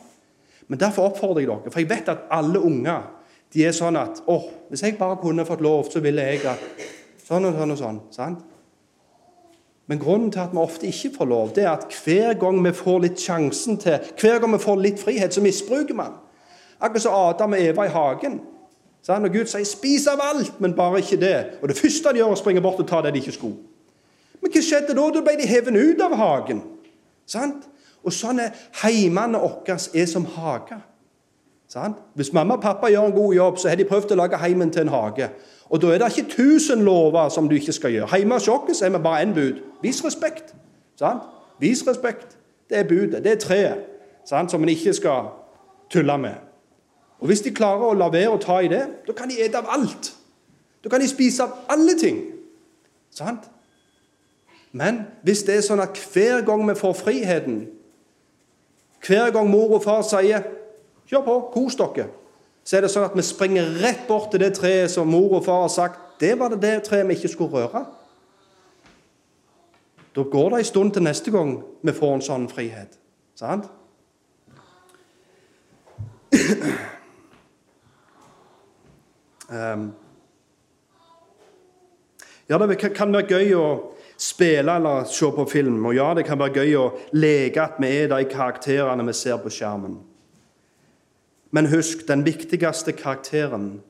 [0.68, 3.10] Men derfor oppfordrer jeg dere, for jeg vet at alle unger
[3.52, 6.64] de er sånn at åh, hvis jeg bare kunne fått lov, så ville jeg at
[7.32, 8.00] Sånn og sånn og sånn.
[8.12, 8.40] sant?
[9.88, 12.74] Men grunnen til at vi ofte ikke får lov, det er at hver gang vi
[12.76, 16.18] får litt sjansen til, hver gang vi får litt frihet, så misbruker man.
[16.82, 18.40] Akkurat som Adam og Eva i hagen.
[19.04, 19.26] Sant?
[19.26, 21.60] Og Gud sier 'spis av alt', men bare ikke det.
[21.62, 23.71] Og det første de gjør, er å springe bort og ta det de ikke skulle.
[24.42, 25.10] Men hva skjedde da?
[25.14, 26.64] Da ble de hevet ut av hagen.
[27.30, 27.68] Sant?
[28.02, 30.82] Og sånn er heimene våre er som hager.
[31.72, 32.00] Sant?
[32.20, 34.74] Hvis mamma og pappa gjør en god jobb, så har de prøvd å lage heimen
[34.74, 35.30] til en hage.
[35.72, 38.10] Og da er det ikke tusen lover som du ikke skal gjøre.
[38.18, 39.62] Hjemme hos oss er vi bare én bud.
[39.84, 40.52] Vis respekt.
[41.00, 41.30] Sant?
[41.60, 42.36] Vis respekt.
[42.70, 43.24] Det er budet.
[43.24, 43.86] Det er treet
[44.26, 44.52] sant?
[44.52, 45.32] som en ikke skal
[45.90, 46.36] tulle med.
[47.20, 49.58] Og Hvis de klarer å la være å ta i det, da kan de ete
[49.62, 50.12] av alt.
[50.84, 52.20] Da kan de spise av alle ting.
[53.14, 53.48] Sant?
[54.72, 57.66] Men hvis det er sånn at hver gang vi får friheten,
[59.02, 60.44] hver gang mor og far sier
[61.10, 62.08] 'kjør på, kos dere',
[62.64, 65.46] så er det sånn at vi springer rett bort til det treet som mor og
[65.46, 67.86] far har sagt det var det det treet vi ikke skulle røre.
[70.16, 73.00] Da går det en stund til neste gang vi får en sånn frihet.
[73.36, 73.66] Sant?
[79.50, 79.94] um,
[82.50, 83.91] ja, det kan være gøy å
[84.22, 85.80] spille eller se på film.
[85.86, 89.40] Og ja, det kan være gøy å leke at vi er de karakterene vi ser
[89.42, 89.98] på skjermen.
[91.52, 93.82] Men husk, den viktigste karakteren,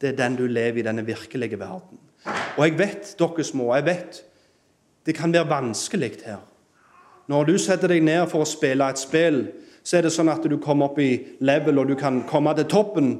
[0.00, 1.98] det er den du lever i denne virkelige verden.
[2.56, 4.22] Og jeg vet, dere små, jeg vet
[5.08, 6.42] det kan være vanskelig her.
[7.28, 9.38] Når du setter deg ned for å spille et spill,
[9.82, 12.68] så er det sånn at du kommer opp i level, og du kan komme til
[12.68, 13.14] toppen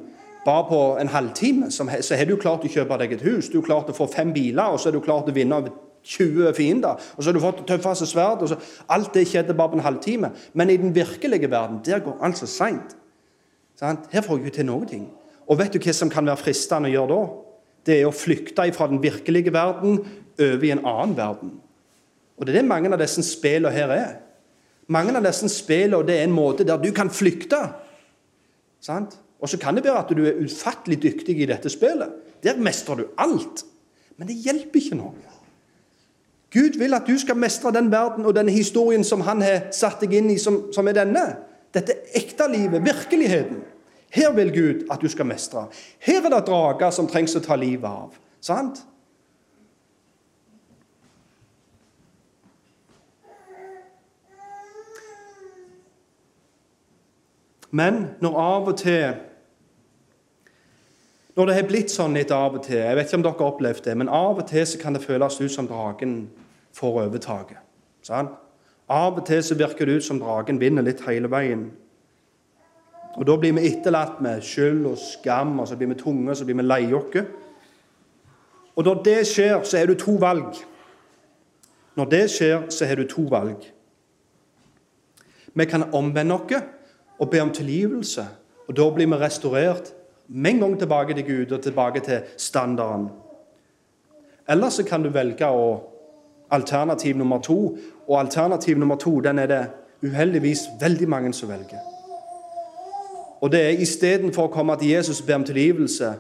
[0.45, 1.71] bare på en halvtime.
[1.73, 4.35] Så har du klart å kjøpe deg et hus, du har klart å få fem
[4.37, 5.63] biler, og så er du klart å vinne
[6.05, 7.01] 20 fiender.
[7.17, 8.45] Og så har du fått tøffeste sverd.
[8.89, 10.33] Alt det skjedde bare på en halvtime.
[10.55, 12.97] Men i den virkelige verden, der går alt så seint.
[13.81, 15.07] Her får jeg ikke til noen ting.
[15.49, 17.21] Og vet du hva som kan være fristende å gjøre da?
[17.87, 20.03] Det er å flykte fra den virkelige verden
[20.41, 21.55] over i en annen verden.
[22.37, 24.13] Og Det er det mange av disse spillene her er.
[24.89, 27.59] Mange av disse spillene det er en måte der du kan flykte.
[28.81, 29.19] Sant?
[29.41, 32.13] Og så kan det være at du er ufattelig dyktig i dette spillet.
[32.45, 33.65] Der mestrer du alt.
[34.17, 35.30] Men det hjelper ikke noe.
[36.51, 40.01] Gud vil at du skal mestre den verden og denne historien som han har satt
[40.03, 41.25] deg inn i, som, som er denne.
[41.75, 43.61] Dette ekte livet, virkeligheten.
[44.11, 45.69] Her vil Gud at du skal mestre.
[46.03, 48.17] Her er det drager som trengs å ta livet av.
[48.43, 48.83] Sant?
[57.71, 59.30] Men når av og til
[61.37, 63.53] Når det har blitt sånn litt av og til Jeg vet ikke om dere har
[63.53, 66.15] opplevd det, men av og til så kan det føles ut som dragen
[66.77, 67.61] får overtaket.
[68.07, 68.33] Sånn?
[68.91, 71.69] Av og til så virker det ut som dragen vinner litt hele veien.
[73.17, 76.37] Og Da blir vi etterlatt med skyld og skam, og så blir vi tunge, og
[76.37, 77.27] så blir vi lei oss.
[78.77, 80.55] Og når det skjer, så har du to valg.
[81.97, 83.67] Når det skjer, så har du to valg.
[85.55, 86.63] Vi kan omvende oss
[87.19, 88.27] og be om tilgivelse.
[88.69, 89.93] Og Da blir vi restaurert
[90.31, 93.09] med en gang tilbake til Gud og tilbake til standarden.
[94.49, 95.91] Eller så kan du velge å
[96.51, 97.77] alternativ nummer to.
[98.09, 99.67] Og alternativ nummer to den er det
[100.03, 101.79] uheldigvis veldig mange som velger.
[103.41, 106.11] Og det er istedenfor å komme til Jesus og be om tilgivelse,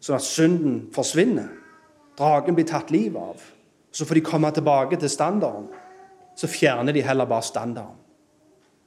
[0.00, 1.50] sånn at synden forsvinner,
[2.18, 3.42] dragen blir tatt livet av,
[3.92, 5.68] så får de komme tilbake til standarden,
[6.36, 7.98] så fjerner de heller bare standarden.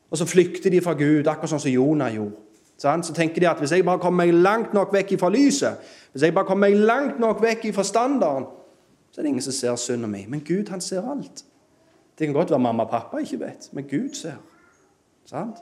[0.09, 2.44] Og så flykter de fra Gud, akkurat sånn som Jonah gjorde.
[2.77, 5.77] Så tenker de at hvis jeg bare kommer meg langt nok vekk fra lyset,
[6.11, 8.47] hvis jeg bare kommer meg langt nok vekk fra standarden,
[9.11, 10.25] så er det ingen som ser synda mi.
[10.27, 11.45] Men Gud, han ser alt.
[12.19, 14.35] Det kan godt være mamma og pappa ikke vet, men Gud ser.
[15.25, 15.57] Sant?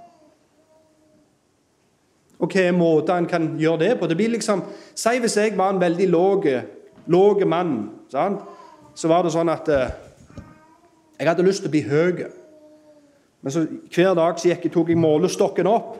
[2.39, 4.07] Og hva er måten en kan gjøre det på?
[4.07, 4.63] Det blir liksom,
[4.95, 6.09] Si hvis jeg var en veldig
[7.07, 8.41] låg mann, sant?
[8.95, 9.93] så var det sånn at eh,
[11.19, 12.25] jeg hadde lyst til å bli høy.
[13.41, 15.95] Men så hver dag så gikk, tok jeg målestokken opp.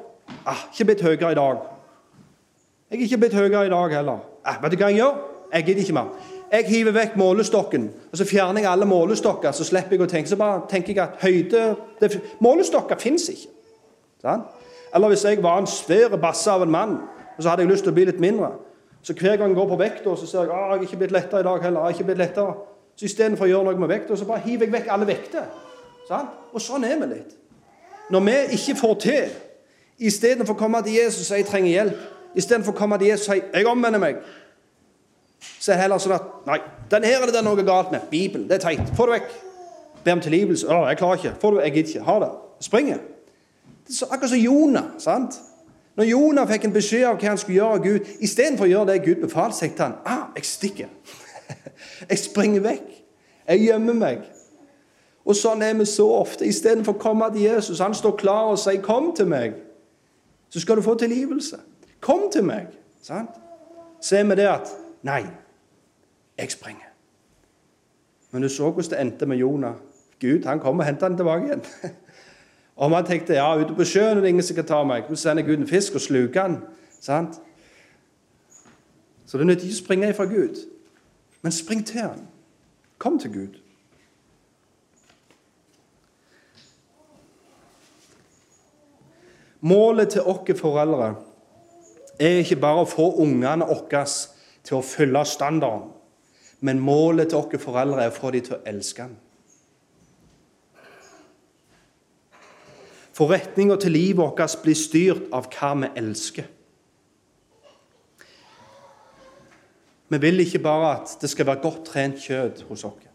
[0.46, 1.58] Ah, ikke blitt høyere i dag.
[2.92, 4.20] Jeg er ikke blitt høyere i dag heller.
[4.46, 5.20] Ah, vet du hva jeg gjør?
[5.54, 6.10] Jeg gidder ikke mer.
[6.54, 9.52] Jeg hiver vekk målestokken, og så fjerner jeg alle målestokker.
[9.52, 10.30] Så slipper jeg å tenke.
[10.30, 11.64] Så bare tenker jeg at høyde
[12.02, 13.50] det, Målestokker fins ikke.
[14.22, 14.44] Sånn?
[14.94, 17.00] Eller hvis jeg var en svær basse av en mann,
[17.34, 18.52] og så hadde jeg lyst til å bli litt mindre.
[19.02, 21.16] Så hver gang jeg går på vekta, så ser jeg at jeg er ikke blitt
[21.16, 21.80] lettere i dag heller.
[21.80, 22.54] jeg er ikke blitt lettere.
[22.96, 25.50] Så istedenfor å gjøre noe med vekta, så bare hiver jeg vekk alle vekter.
[26.08, 26.30] Sånn?
[26.54, 27.34] Og sånn er vi litt.
[28.14, 29.34] Når vi ikke får til,
[30.00, 32.02] istedenfor å komme til Jesus og si jeg trenger hjelp,
[32.36, 34.22] istedenfor å komme til Jesus og si jeg omvender meg,
[35.60, 36.60] så er det heller sånn at Nei,
[36.92, 38.06] den her er det noe galt med.
[38.12, 38.94] Bibelen, det er teit.
[38.98, 39.34] Få det vekk.
[40.04, 40.68] Be om tilgivelse.
[40.68, 41.34] Å, jeg klarer ikke.
[41.40, 42.06] Få det, jeg gidder ikke.
[42.08, 42.30] Ha det.
[42.64, 43.02] Springer.
[43.88, 44.86] Det er akkurat som Jonah.
[45.04, 45.40] sant?
[45.96, 48.90] Når Jonah fikk en beskjed av hva han skulle gjøre av Gud, istedenfor å gjøre
[48.92, 50.94] det Gud befalte, til han ah, jeg stikker.
[52.10, 52.88] jeg springer vekk.
[53.48, 54.24] Jeg gjemmer meg.
[55.24, 56.48] Og sånn er vi så ofte.
[56.48, 59.60] Istedenfor å komme til Jesus, han står klar og sier 'Kom til meg',
[60.54, 61.58] så skal du få tilgivelse.
[62.00, 62.68] Kom til meg.
[63.02, 63.30] sant?
[64.02, 64.70] Så er vi det at
[65.04, 65.26] Nei,
[66.38, 66.92] jeg springer.
[68.32, 69.74] Men du så hvordan det endte med Jonah.
[70.20, 71.64] Gud han kom og hentet han tilbake igjen.
[72.76, 75.10] Og man tenkte ja, ute på sjøen er det ingen som kan ta meg.
[75.10, 76.56] Så sender Gud en fisk og sluker han.
[77.02, 77.42] Sant?
[79.26, 80.62] Så det nytter ikke å springe ifra Gud,
[81.42, 82.24] men spring til han.
[82.98, 83.60] Kom til Gud.
[89.64, 91.14] Målet til oss foreldre
[92.20, 94.06] er ikke bare å få ungene våre
[94.64, 95.92] til å følge standarden.
[96.64, 99.16] Men målet til oss foreldre er å få dem til å elske den.
[103.14, 106.50] For retninga til livet vårt blir styrt av hva vi elsker.
[110.10, 113.10] Vi vil ikke bare at det skal være godt trent kjøtt hos oss.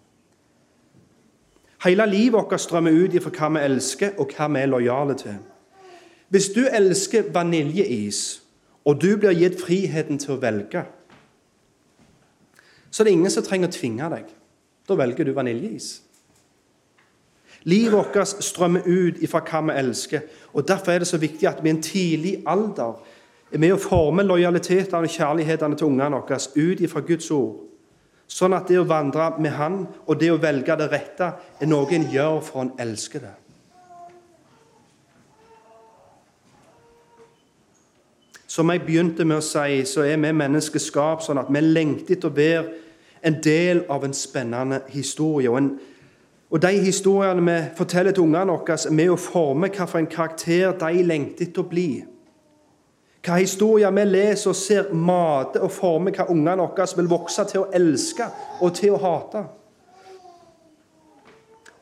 [1.85, 5.37] Hele livet vårt strømmer ut ifra hva vi elsker, og hva vi er lojale til.
[6.29, 8.43] Hvis du elsker vaniljeis,
[8.85, 10.85] og du blir gitt friheten til å velge,
[12.91, 14.29] så er det ingen som trenger å tvinge deg.
[14.89, 15.89] Da velger du vaniljeis.
[17.69, 20.21] Livet vårt strømmer ut ifra hva vi elsker.
[20.53, 23.01] og Derfor er det så viktig at vi i en tidlig alder
[23.53, 27.65] er med å forme lojalitetene og kjærlighetene til ungene våre ut ifra Guds ord.
[28.29, 31.89] Sånn at det å vandre med Han og det å velge det rette er noe
[31.97, 33.35] en gjør for en elsker det.
[38.49, 42.15] Som jeg begynte med å si, så er vi mennesker skapt sånn at vi lengter
[42.17, 42.63] etter å være
[43.29, 45.51] en del av en spennende historie.
[45.51, 45.67] Og, en,
[46.49, 51.45] og de historiene vi forteller til ungene våre, med å forme hvilken karakter de lengter
[51.45, 51.91] etter å bli.
[53.27, 57.67] Hva historier vi leser og ser, mater og former hva ungene våre vil vokse til
[57.67, 58.31] å elske
[58.63, 59.45] og til å hate.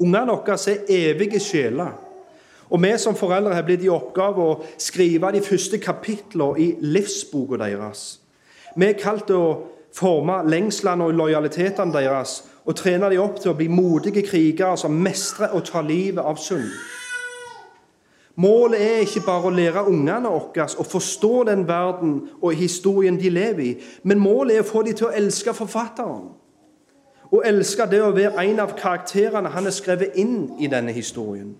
[0.02, 1.94] Ungene våre er evige sjeler.
[2.70, 7.60] Og vi som foreldre har blitt i oppgave å skrive de første kapitlene i livsboka
[7.62, 8.20] deres.
[8.76, 9.54] Vi er kalt til å
[9.96, 14.96] forme lengslene og lojalitetene deres og trene dem opp til å bli modige krigere som
[15.02, 16.68] mestrer og tar livet av synd.
[18.36, 23.30] Målet er ikke bare å lære ungene våre å forstå den verden og historien de
[23.32, 23.70] lever i,
[24.04, 26.26] men målet er å få dem til å elske forfatteren.
[27.32, 31.54] Og elske det å være en av karakterene han har skrevet inn i denne historien.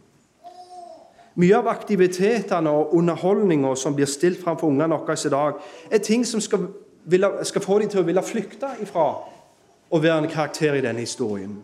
[1.37, 5.59] Mye av aktivitetene og underholdninga som blir stilt framfor ungene våre i dag,
[5.93, 6.71] er ting som skal,
[7.05, 9.07] ville, skal, få dem til å ville flykte ifra
[9.93, 11.59] å være en karakter i denne historien.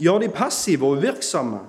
[0.00, 1.60] Gjør de passive og uvirksomme.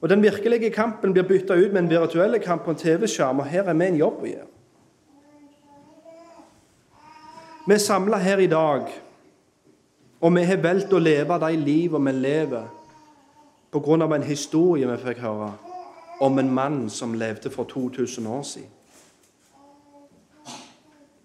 [0.00, 3.46] Og Den virkelige kampen blir bytta ut med en virtuell kamp på en TV-skjerm, og
[3.50, 4.50] her er vi en jobb å gjøre.
[7.68, 8.90] Vi er samla her i dag,
[10.20, 12.77] og vi har valgt å leve de livene vi lever
[13.72, 15.52] av en historie vi fikk høre
[16.20, 18.70] om en mann som levde for 2000 år siden.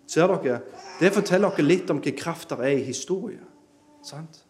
[0.08, 0.60] Ser dere?
[1.00, 3.41] Det forteller dere litt om hva kraft det er i historie.
[4.06, 4.44] Sant?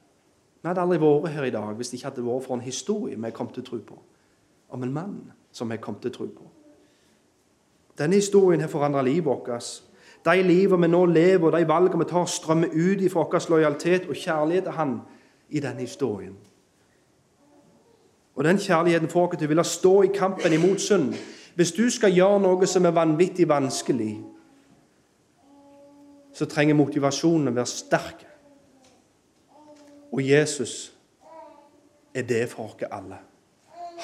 [0.62, 3.20] Vi hadde aldri vært her i dag hvis det ikke hadde vært for en historie
[3.20, 3.98] vi kom til å tro på.
[4.74, 5.16] Om en mann
[5.52, 6.50] som vi kom til å tro på.
[7.98, 9.84] Denne historien har forandret livet vårt.
[10.26, 14.08] De livene vi nå lever, og de valgene vi tar, strømmer ut ifra vår lojalitet
[14.10, 15.02] og kjærlighet til Han
[15.50, 16.36] i denne historien.
[18.36, 21.14] Og den kjærligheten får dere til å ville stå i kampen imot synd.
[21.56, 24.16] Hvis du skal gjøre noe som er vanvittig vanskelig,
[26.34, 28.26] så trenger motivasjonen å være sterk.
[30.14, 30.94] Og Jesus
[32.14, 33.20] er det for oss alle.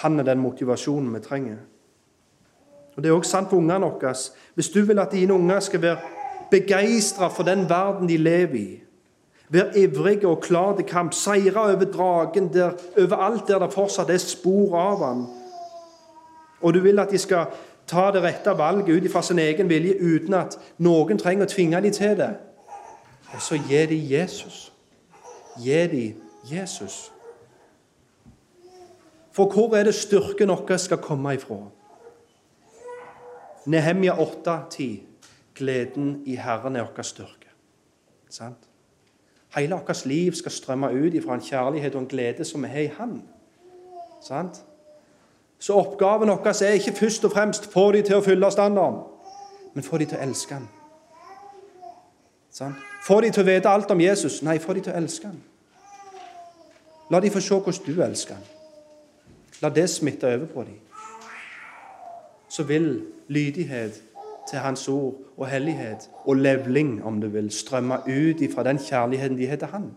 [0.03, 1.57] Han er den motivasjonen vi trenger.
[2.95, 4.13] Og Det er også sant for ungene våre.
[4.55, 5.97] Hvis du vil at dine unger skal være
[6.51, 8.83] begeistra for den verden de lever i,
[9.49, 11.13] Vær ivrige og klar til kamp.
[11.13, 15.25] Seire over dragen der, overalt der det fortsatt er spor av han.
[16.61, 17.49] Og du vil at de skal
[17.89, 21.81] ta det rette valget ut fra sin egen vilje uten at noen trenger å tvinge
[21.81, 22.33] dem til det.
[23.33, 24.71] Og så gi de Jesus.
[25.57, 26.05] Gi de
[26.51, 27.11] Jesus.
[29.31, 31.61] For hvor er det styrken vår skal komme ifra?
[33.65, 35.05] Nehemia 8,10.
[35.55, 37.49] Gleden i Herren er vår styrke.
[38.29, 38.68] Sant?
[39.55, 42.79] Hele vårt liv skal strømme ut ifra en kjærlighet og en glede som vi har
[42.79, 43.21] i Han.
[44.21, 44.63] Sant?
[45.59, 48.99] Så oppgaven vår er ikke først og fremst få dem til å fylle standarden,
[49.73, 50.67] men få dem til å elske Han.
[52.51, 52.75] Sant?
[53.05, 54.41] Få dem til å vite alt om Jesus?
[54.43, 55.41] Nei, få dem til å elske Han.
[57.09, 58.47] La dem få se hvordan du elsker Han.
[59.61, 60.77] La det smitte over på dem.
[62.49, 64.01] Så vil lydighet
[64.49, 69.37] til Hans ord og hellighet og levling, om du vil, strømme ut fra den kjærligheten
[69.37, 69.91] de til Han.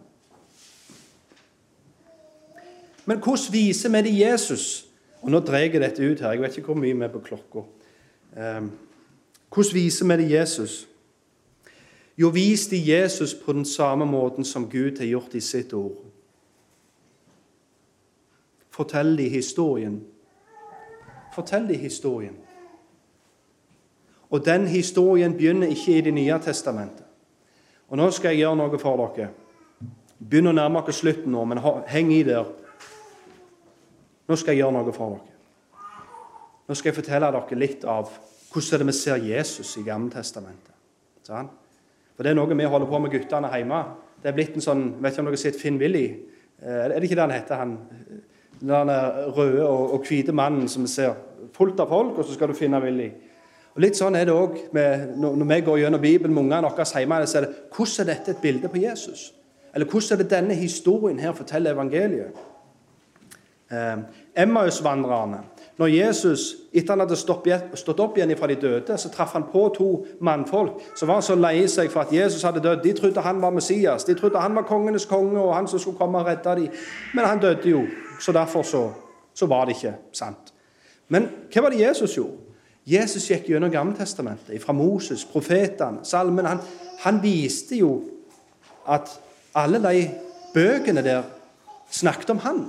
[3.07, 4.87] Men hvordan viser vi det Jesus?
[5.23, 6.33] Og Nå dreier jeg dette ut her.
[6.33, 7.63] Jeg vet ikke hvor mye vi er på klokka.
[8.37, 8.71] Um,
[9.55, 10.89] hvordan viser vi det Jesus?
[12.19, 15.97] Jo, vis de Jesus på den samme måten som Gud har gjort i sitt ord.
[18.71, 20.03] Fortell de historien.
[21.35, 22.37] Fortell de historien.
[24.33, 27.05] Og den historien begynner ikke i Det nye testamentet.
[27.89, 29.29] Og Nå skal jeg gjøre noe for dere.
[30.19, 32.47] Begynner å nærme dere slutten nå, men heng i der.
[34.29, 35.83] Nå skal jeg gjøre noe for dere.
[36.69, 38.09] Nå skal jeg fortelle dere litt av
[38.53, 40.73] hvordan det vi ser Jesus i Gammeltestamentet.
[41.27, 41.51] Sånn?
[42.17, 43.83] For Det er noe vi holder på med guttene hjemme.
[44.23, 46.07] Det er blitt en sånn, vet ikke om dere har sett Finn Willy?
[46.63, 47.57] Eh, er det ikke det han heter?
[47.57, 47.77] han?
[48.63, 48.93] Den
[49.37, 51.17] røde og hvite mannen som vi ser
[51.53, 53.11] fullt av folk, og så skal du finne Willy.
[53.73, 57.21] Og Litt sånn er det òg når vi går gjennom Bibelen med ungene våre hjemme.
[57.27, 59.31] Så er det, hvordan er dette et bilde på Jesus?
[59.75, 62.37] Eller hvordan er det denne historien her forteller evangeliet?
[63.73, 63.99] Eh,
[64.37, 65.39] Emmausvandrerne.
[65.79, 69.63] Når Jesus etter han hadde stått opp igjen fra de døde, så traff han på
[69.73, 69.89] to
[70.21, 72.85] mannfolk som var så lei seg for at Jesus hadde dødd.
[72.85, 75.97] De trodde han var Messias, de trodde han var kongenes konge og han som skulle
[75.97, 76.69] komme og redde dem.
[77.15, 77.87] Men han døde jo,
[78.21, 78.91] så derfor så,
[79.35, 80.53] så var det ikke sant.
[81.09, 82.52] Men hva var det Jesus gjorde?
[82.87, 86.47] Jesus gikk gjennom Gammeltestamentet, fra Moses, profetene, salmen.
[86.47, 86.63] Han,
[87.05, 87.93] han, viste jo
[88.89, 89.11] at
[89.55, 90.09] alle de
[90.55, 91.23] bøkene der
[91.91, 92.65] snakket om han.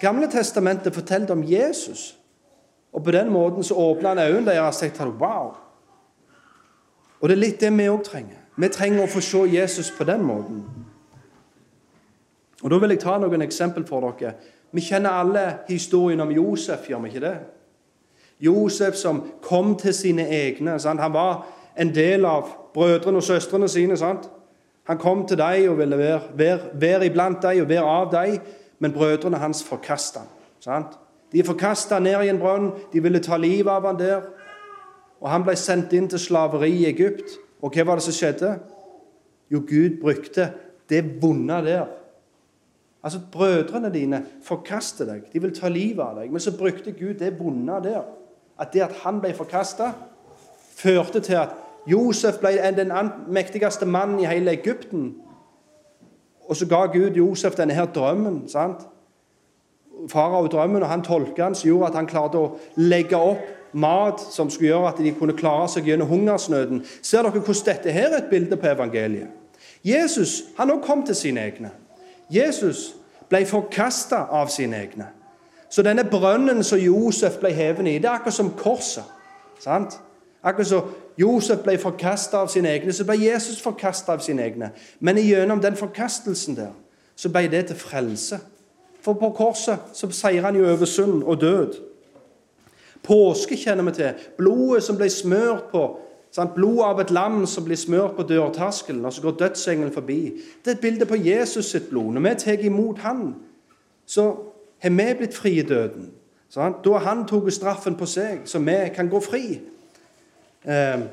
[0.00, 2.16] Gamle testamentet fortalte om Jesus.
[2.92, 5.52] Og på den måten så åpna han øynene deres og sa wow.
[7.20, 8.40] Og det er litt det vi òg trenger.
[8.56, 10.62] Vi trenger å få se Jesus på den måten.
[12.62, 14.34] Og Da vil jeg ta noen eksempel for dere.
[14.72, 17.38] Vi kjenner alle historien om Josef, gjør vi ikke det?
[18.44, 20.78] Josef som kom til sine egne.
[20.80, 21.00] Sant?
[21.00, 21.46] Han var
[21.78, 23.96] en del av brødrene og søstrene sine.
[23.96, 24.28] Sant?
[24.84, 28.38] Han kom til dem og ville være, være, være iblant dem og være av dem,
[28.78, 30.28] men brødrene hans forkasta ham.
[30.60, 30.98] Sant?
[31.32, 34.28] De forkasta ned i en brønn, de ville ta livet av han der.
[35.20, 37.38] Og Han ble sendt inn til slaveri i Egypt.
[37.64, 38.50] Og hva var det som skjedde?
[39.50, 40.50] Jo, Gud brukte
[40.88, 41.86] det vonde der.
[43.04, 45.24] Altså, Brødrene dine forkaster deg.
[45.32, 46.30] De vil ta livet av deg.
[46.32, 48.04] Men så brukte Gud det vonde der.
[48.58, 49.92] At det at han ble forkasta,
[50.76, 51.54] førte til at
[51.86, 52.92] Josef ble den
[53.28, 55.14] mektigste mannen i hele Egypten.
[56.48, 58.48] Og så ga Gud Josef denne her drømmen.
[58.48, 58.86] sant?
[60.08, 63.44] Farao drømmen, og han tolka den, som gjorde at han klarte å legge opp
[63.74, 66.84] mat som skulle gjøre at de kunne klare seg gjennom hungersnøden.
[67.02, 69.28] Ser dere hvordan dette her er et bilde på evangeliet?
[69.84, 71.70] Jesus han også kom til sine egne.
[72.30, 72.94] Jesus
[73.28, 75.10] ble forkasta av sine egne.
[75.74, 79.02] Så denne brønnen som Josef ble hevet i, det er akkurat som korset.
[79.58, 79.96] sant?
[80.42, 84.68] Akkurat som Josef ble forkasta av sine egne, så ble Jesus forkasta av sine egne.
[85.00, 86.70] Men gjennom den forkastelsen der,
[87.16, 88.38] så ble det til frelse.
[89.02, 91.74] For på korset så seier han jo over synd og død.
[93.02, 94.14] Påske kjenner vi til.
[94.38, 95.84] Blodet som ble smørt på
[96.30, 96.54] sant?
[96.54, 100.20] Blodet av et lam som blir smørt på dørterskelen, og så går dødsengelen forbi.
[100.62, 102.14] Det er et bilde på Jesus sitt blod.
[102.14, 103.32] Når vi tar imot han,
[104.06, 104.53] så
[104.84, 106.10] har vi blitt fri i døden.
[106.52, 106.84] Sant?
[106.84, 109.46] Da han tok straffen på seg, så vi kan gå fri.
[110.64, 111.06] Eh,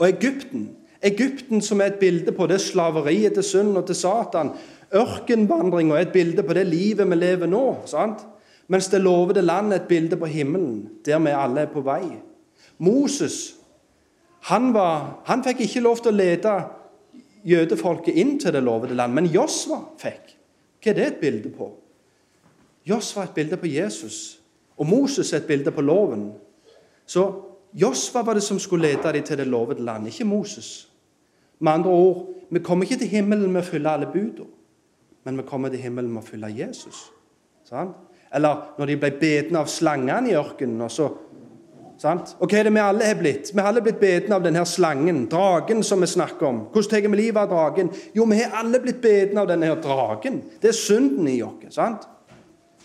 [0.00, 0.72] og Egypten
[1.04, 4.54] Egypten som er et bilde på det slaveriet til synd og til Satan.
[4.94, 7.64] Ørkenvandringa er et bilde på det livet vi lever nå.
[7.86, 8.24] sant?
[8.68, 12.16] Mens det lovede land er et bilde på himmelen, der vi alle er på vei.
[12.78, 13.56] Moses
[14.48, 16.54] han, var, han fikk ikke lov til å lede
[17.44, 20.34] jødefolket inn til det lovede land, men Josva fikk.
[20.80, 21.68] Hva er det et bilde på?
[22.88, 24.40] Josva er et bilde på Jesus,
[24.76, 26.32] og Moses er et bilde på loven.
[27.06, 27.24] Så
[27.74, 30.88] Josfa var det som skulle lede dem til det lovede land, ikke Moses.
[31.58, 34.50] Med andre ord, vi kommer ikke til himmelen med å fylle alle budene,
[35.24, 37.06] men vi kommer til himmelen med å fylle Jesus.
[37.64, 37.96] Sant?
[38.34, 40.80] Eller når de ble bedne av slangene i ørkenen.
[40.84, 41.08] Og så,
[42.02, 42.34] sant?
[42.42, 43.52] Og hva er det vi alle har blitt?
[43.54, 46.58] Vi har alle blitt bedne av denne slangen, dragen som vi snakker om.
[46.74, 47.92] Hvordan tar vi livet av dragen?
[48.16, 50.42] Jo, vi har alle blitt bedne av denne dragen.
[50.60, 51.78] Det er synden i oss.
[51.78, 52.08] sant?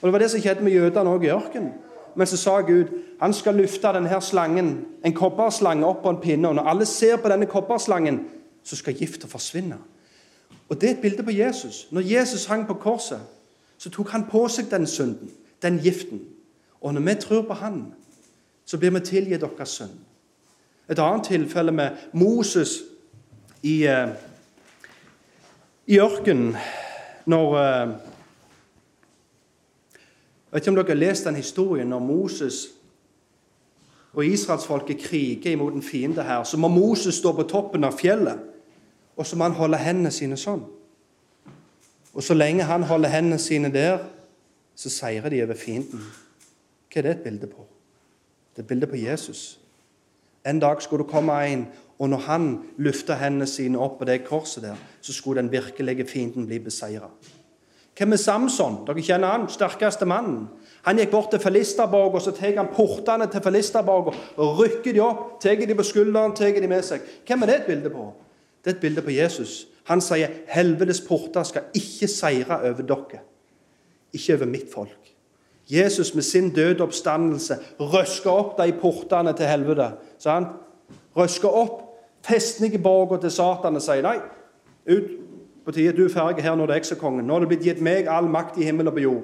[0.02, 1.74] Og Det var det som skjedde med jødene òg i ørkenen.
[2.16, 2.86] Men så sa Gud
[3.20, 6.48] han skal løfte denne slangen, en kobberslange opp på en pinne.
[6.48, 8.26] Og når alle ser på denne kobberslangen,
[8.64, 9.78] så skal gifta forsvinne.
[10.70, 11.88] Og Det er et bilde på Jesus.
[11.92, 13.20] Når Jesus hang på korset,
[13.78, 15.32] så tok han på seg den synden,
[15.62, 16.22] den giften.
[16.82, 17.94] Og når vi tror på han,
[18.66, 19.96] så blir vi tilgitt deres synd.
[20.90, 22.80] Et annet tilfelle med Moses
[23.64, 24.10] i, uh,
[25.88, 26.56] i ørkenen
[27.26, 27.94] når uh,
[30.50, 32.56] jeg vet ikke om dere har lest den historien når Moses
[34.14, 36.44] og israelsfolket kriger imot en fiende her.
[36.44, 38.40] Så må Moses stå på toppen av fjellet,
[39.18, 40.64] og så må han holde hendene sine sånn.
[42.18, 44.02] Og så lenge han holder hendene sine der,
[44.76, 46.02] så seirer de over fienden.
[46.90, 47.68] Hva er det et bilde på?
[48.56, 49.60] Det er et bilde på Jesus.
[50.48, 51.68] En dag skulle det komme en,
[52.00, 52.48] og når han
[52.82, 57.12] løfta hendene sine opp på det korset der, så skulle den virkelige fienden bli beseira.
[58.00, 58.78] Hvem er Samson?
[58.88, 60.46] Dere kjenner han, sterkeste mannen.
[60.86, 65.02] Han gikk bort til Filisterborg, og så tar han portene til Filisterborg og rykker de
[65.04, 67.04] opp, tar de på skulderen, tar de med seg.
[67.28, 68.06] Hvem er det et bilde på?
[68.64, 69.68] Det er et bilde på Jesus.
[69.92, 73.20] Han sier, 'Helvetes porter skal ikke seire over dere,
[74.14, 75.14] ikke over mitt folk'.
[75.70, 79.92] Jesus med sin døde oppstandelse røsker opp de portene til helvete.
[80.20, 80.46] Så
[81.18, 81.82] røsker opp
[82.24, 84.20] festningeborga til Satan og sier, 'Nei,
[84.96, 85.10] ut,
[85.66, 87.28] på tide du er ferdig her når det er jeg som kongen.
[87.28, 89.24] Nå er det blitt gitt meg all makt i himmel og på jord.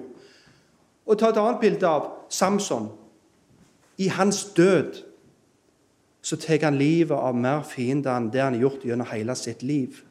[1.05, 2.89] Og ta et annet bilde av Samson.
[3.97, 5.01] I hans død
[6.25, 9.61] så tar han livet av mer fiender enn det han har gjort gjennom hele sitt
[9.63, 10.01] liv.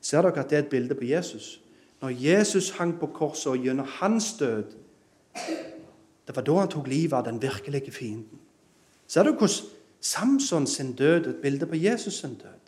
[0.00, 1.58] Ser dere at det er et bilde på Jesus?
[2.00, 4.78] Når Jesus hang på korset og gjennom hans død
[6.26, 8.38] Det var da han tok livet av den virkelige fienden.
[9.06, 9.66] Ser du hvordan
[10.00, 12.59] Samson sin død er et bilde på Jesus sin død?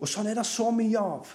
[0.00, 1.28] Og sånn er det så mye av.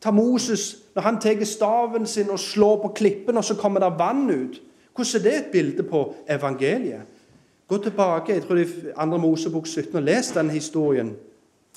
[0.00, 3.94] Ta Moses når han tar staven sin og slår på klippen, og så kommer det
[3.98, 4.60] vann ut.
[4.94, 7.10] Hvordan er det et bilde på evangeliet?
[7.68, 9.18] Gå tilbake jeg tror det er 2.
[9.18, 11.14] Mosebok 17 og les den historien.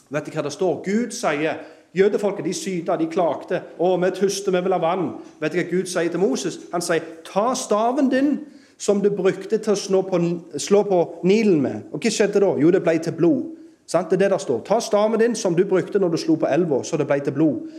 [0.09, 0.81] Vet du hva det står?
[0.83, 1.63] Gud sier
[1.97, 3.61] Jødefolket de syta, de klagde.
[3.79, 6.59] 'Å, vi tuster, vi vil ha vann.' Vet du hva Gud sier til Moses?
[6.71, 8.39] Han sier, 'Ta staven din,
[8.77, 10.19] som du brukte til å slå på,
[10.57, 11.87] slå på Nilen med.
[11.91, 12.53] Og hva skjedde da?
[12.61, 13.56] Jo, det ble til blod.
[13.87, 14.63] Det er det der står.
[14.67, 17.33] Ta staven din som du brukte når du slo på elva, så det ble til
[17.33, 17.69] blod.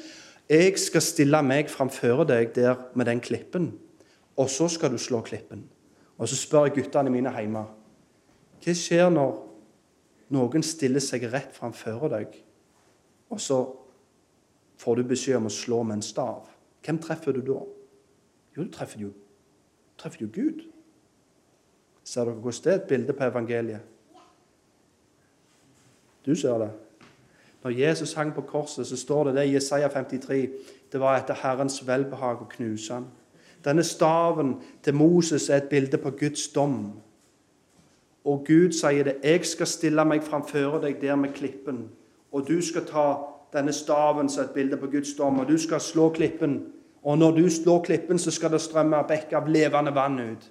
[0.49, 3.75] Jeg skal stille meg framfor deg der med den klippen,
[4.37, 5.67] og så skal du slå klippen.
[6.19, 7.67] Og så spør jeg guttene mine hjemme
[8.59, 9.37] hva skjer når
[10.35, 12.33] noen stiller seg rett framfor deg,
[13.31, 13.59] og så
[14.81, 16.49] får du beskjed om å slå med en stav?
[16.85, 17.61] Hvem treffer du da?
[18.57, 19.13] Jo, du treffer jo,
[20.01, 20.65] treffer jo Gud.
[22.03, 23.98] Ser dere hvordan det er et bilde på evangeliet?
[26.29, 26.71] Du ser det.
[27.65, 30.49] Når Jesus hang på korset, så står det det i Jesaja 53
[30.93, 33.07] det var etter Herrens velbehag å knuse han.
[33.65, 36.93] Denne staven til Moses er et bilde på Guds dom.
[38.25, 41.89] Og Gud sier det, 'Jeg skal stille meg framfor deg der med klippen.'
[42.33, 43.17] 'Og du skal ta
[43.53, 46.67] denne staven som et bilde på Guds dom, og du skal slå klippen.'
[47.03, 50.51] 'Og når du slår klippen, så skal det strømme bekk av levende vann ut.'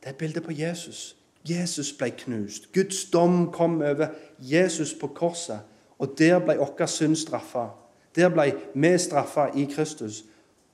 [0.00, 1.16] Det er et bilde på Jesus.
[1.48, 2.72] Jesus ble knust.
[2.72, 4.06] Guds dom kom over
[4.38, 5.60] Jesus på korset.
[5.98, 7.68] Og der ble vår synd straffa.
[8.16, 10.24] Der ble vi straffa i Kristus.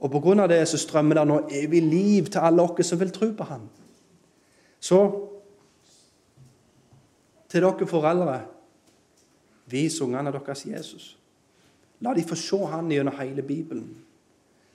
[0.00, 0.46] Og pga.
[0.46, 3.68] det så strømmer det nå evig liv til alle oss som vil tro på ham.
[4.80, 5.28] Så
[7.48, 8.40] til dere foreldre
[9.66, 11.18] vis ungene deres Jesus.
[12.00, 13.96] La de få se han gjennom hele Bibelen.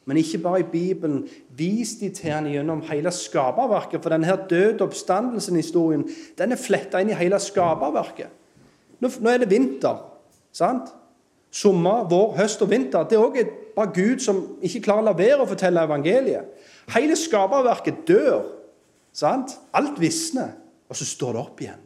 [0.06, 1.28] Men ikke bare i Bibelen.
[1.56, 4.01] Vis de til han gjennom hele skaperverket.
[4.04, 6.04] For denne død oppstandelsen-historien
[6.38, 8.32] den er fletta inn i hele skaperverket.
[8.99, 10.04] Nå, er det vinter.
[10.51, 10.91] sant?
[11.54, 13.06] Sommer, vår, høst og vinter.
[13.08, 13.39] Det er òg
[13.76, 16.49] bare Gud som ikke klarer å la være å fortelle evangeliet.
[16.95, 18.43] Hele skaperverket dør.
[19.14, 19.60] sant?
[19.74, 20.56] Alt visner,
[20.89, 21.84] og så står det opp igjen.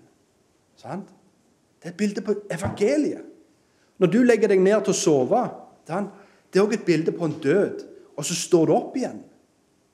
[0.77, 1.09] Sant?
[1.77, 3.25] Det er et bilde på evangeliet.
[3.97, 5.43] Når du legger deg ned til å sove,
[5.87, 7.85] det er òg et bilde på en død.
[8.17, 9.21] Og så står du opp igjen.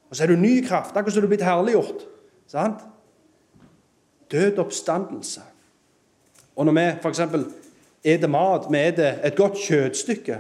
[0.10, 2.06] Og så er du ny kraft, akkurat som du er blitt herliggjort.
[2.48, 2.84] Sant?
[4.32, 5.42] Død oppstandelse.
[6.56, 7.22] Og når vi f.eks
[8.04, 10.40] eter mat, vi eter et godt kjøttstykke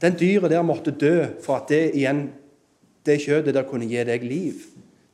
[0.00, 2.30] Den dyret der måtte dø for at det igjen,
[3.06, 4.54] det kjøttet der kunne gi deg liv.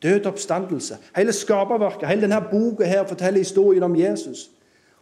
[0.03, 0.99] Død oppstandelse.
[1.17, 4.51] Hele skaperverket, hele denne boka her forteller historien om Jesus.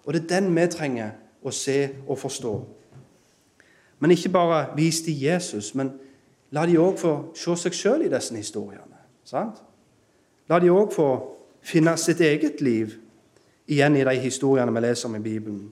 [0.04, 1.10] Og det er den vi trenger
[1.44, 2.54] å se og forstå.
[4.00, 5.92] Men ikke bare vis til Jesus, men
[6.54, 9.00] la de òg få se seg sjøl i disse historiene.
[9.26, 9.62] Sant?
[10.48, 11.08] La de òg få
[11.64, 12.92] finne sitt eget liv
[13.66, 15.64] igjen i de historiene vi leser om i Bibelen.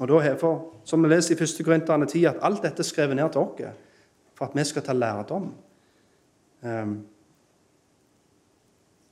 [0.00, 1.64] Og da herfor, Som vi leser i 1.
[1.64, 3.76] Korinterne 10, at alt dette er skrevet ned til oss
[4.34, 5.54] for at vi skal ta lærdom.
[6.62, 6.94] Um,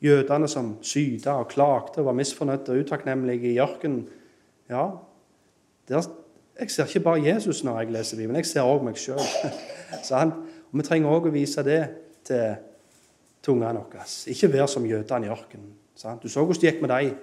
[0.01, 4.09] jødene som syta og klagde og var misfornøyde og utakknemlige i ørkenen
[4.69, 4.91] Ja,
[5.89, 6.03] der,
[6.61, 9.21] jeg ser ikke bare Jesus når jeg leser Bibelen, jeg ser òg meg sjøl.
[10.73, 11.81] vi trenger òg å vise det
[12.27, 12.57] til,
[13.43, 14.07] til ungene våre.
[14.27, 15.73] Ikke vær som jødene i ørkenen.
[16.23, 17.17] Du så hvordan det gikk med dem.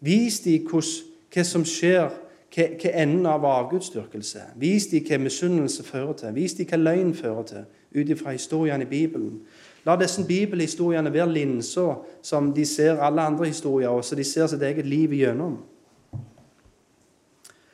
[0.00, 2.06] Vis dem hva som skjer
[2.54, 6.34] hva, hva enden av avgudsdyrkelse Vis dem hva misunnelse fører til.
[6.38, 7.64] Vis dem hva løgn fører til,
[7.94, 9.42] ut ifra historiene i Bibelen.
[9.86, 14.46] La disse bibelhistoriene være linser som de ser alle andre historier, og så de ser
[14.46, 15.58] sitt eget liv igjennom.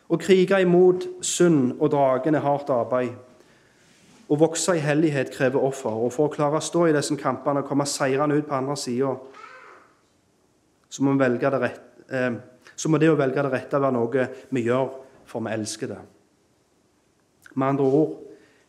[0.08, 3.14] Å krige imot synd og dragen hardt arbeid.
[4.28, 5.92] Å vokse i hellighet krever offer.
[5.92, 8.76] Og for å klare å stå i disse kampene og komme seirende ut på andre
[8.80, 9.14] sida,
[10.88, 11.86] så må det rett.
[12.10, 12.34] Eh,
[12.76, 14.90] så må det å velge det rette være noe vi gjør
[15.28, 16.00] for vi elsker det.
[17.54, 18.16] Med andre ord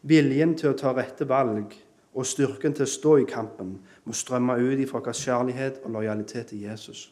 [0.06, 1.74] viljen til å ta rette valg
[2.16, 3.76] og styrken til å stå i kampen
[4.06, 7.10] må strømme ut ifra vår kjærlighet og lojalitet til Jesus.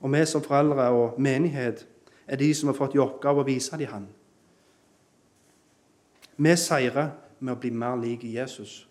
[0.00, 1.84] Og vi som foreldre og menighet
[2.26, 4.06] er de som har fått i oppgave å vise dem Han.
[6.36, 8.86] Vi seirer med å bli mer lik Jesus.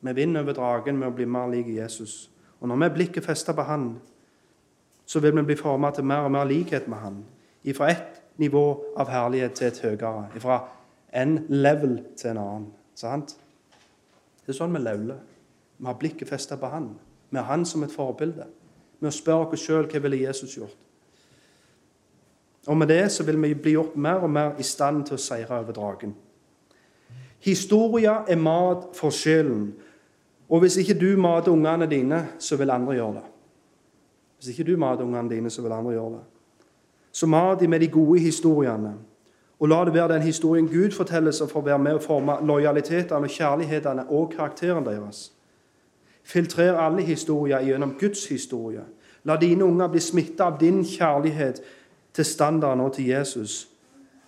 [0.00, 2.28] Vi vinner over dragen med å bli mer lik Jesus.
[2.60, 3.94] Og når vi er blikket festet på Han,
[5.06, 7.24] så vil vi bli formet til mer og mer likhet med Han.
[7.74, 8.64] Fra ett nivå
[8.96, 10.40] av herlighet til et høyere.
[10.40, 10.60] Fra
[11.12, 12.68] en level til en annen.
[12.94, 13.36] Sant?
[14.44, 15.20] Det er sånn vi levler.
[15.78, 16.92] Vi har blikket festet på Han.
[17.30, 18.46] Vi har Han som et forbilde.
[19.00, 20.83] Vi spør oss sjøl hva ville Jesus gjort.
[22.66, 25.20] Og med det så vil vi bli gjort mer og mer i stand til å
[25.20, 26.14] seire over dragen.
[27.44, 29.74] Historia er mat for sjelen.
[30.48, 33.24] Og hvis ikke du mater ungene dine, så vil andre gjøre det.
[34.38, 36.22] Hvis ikke du mater ungene dine, så vil andre gjøre det.
[37.12, 38.94] Så mat dem med de gode historiene.
[39.60, 43.28] Og la det være den historien Gud forteller, som får være med å forme lojalitetene,
[43.28, 45.32] kjærlighetene og karakteren deres.
[46.24, 48.82] Filtrer alle historier gjennom Guds historie.
[49.24, 51.62] La dine unger bli smitta av din kjærlighet
[52.14, 53.68] til standarden og til Jesus.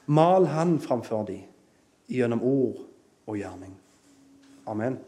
[0.06, 1.40] Mal Han framfor dem
[2.08, 2.76] gjennom ord
[3.26, 3.74] og gjerning.
[4.66, 4.98] Amen.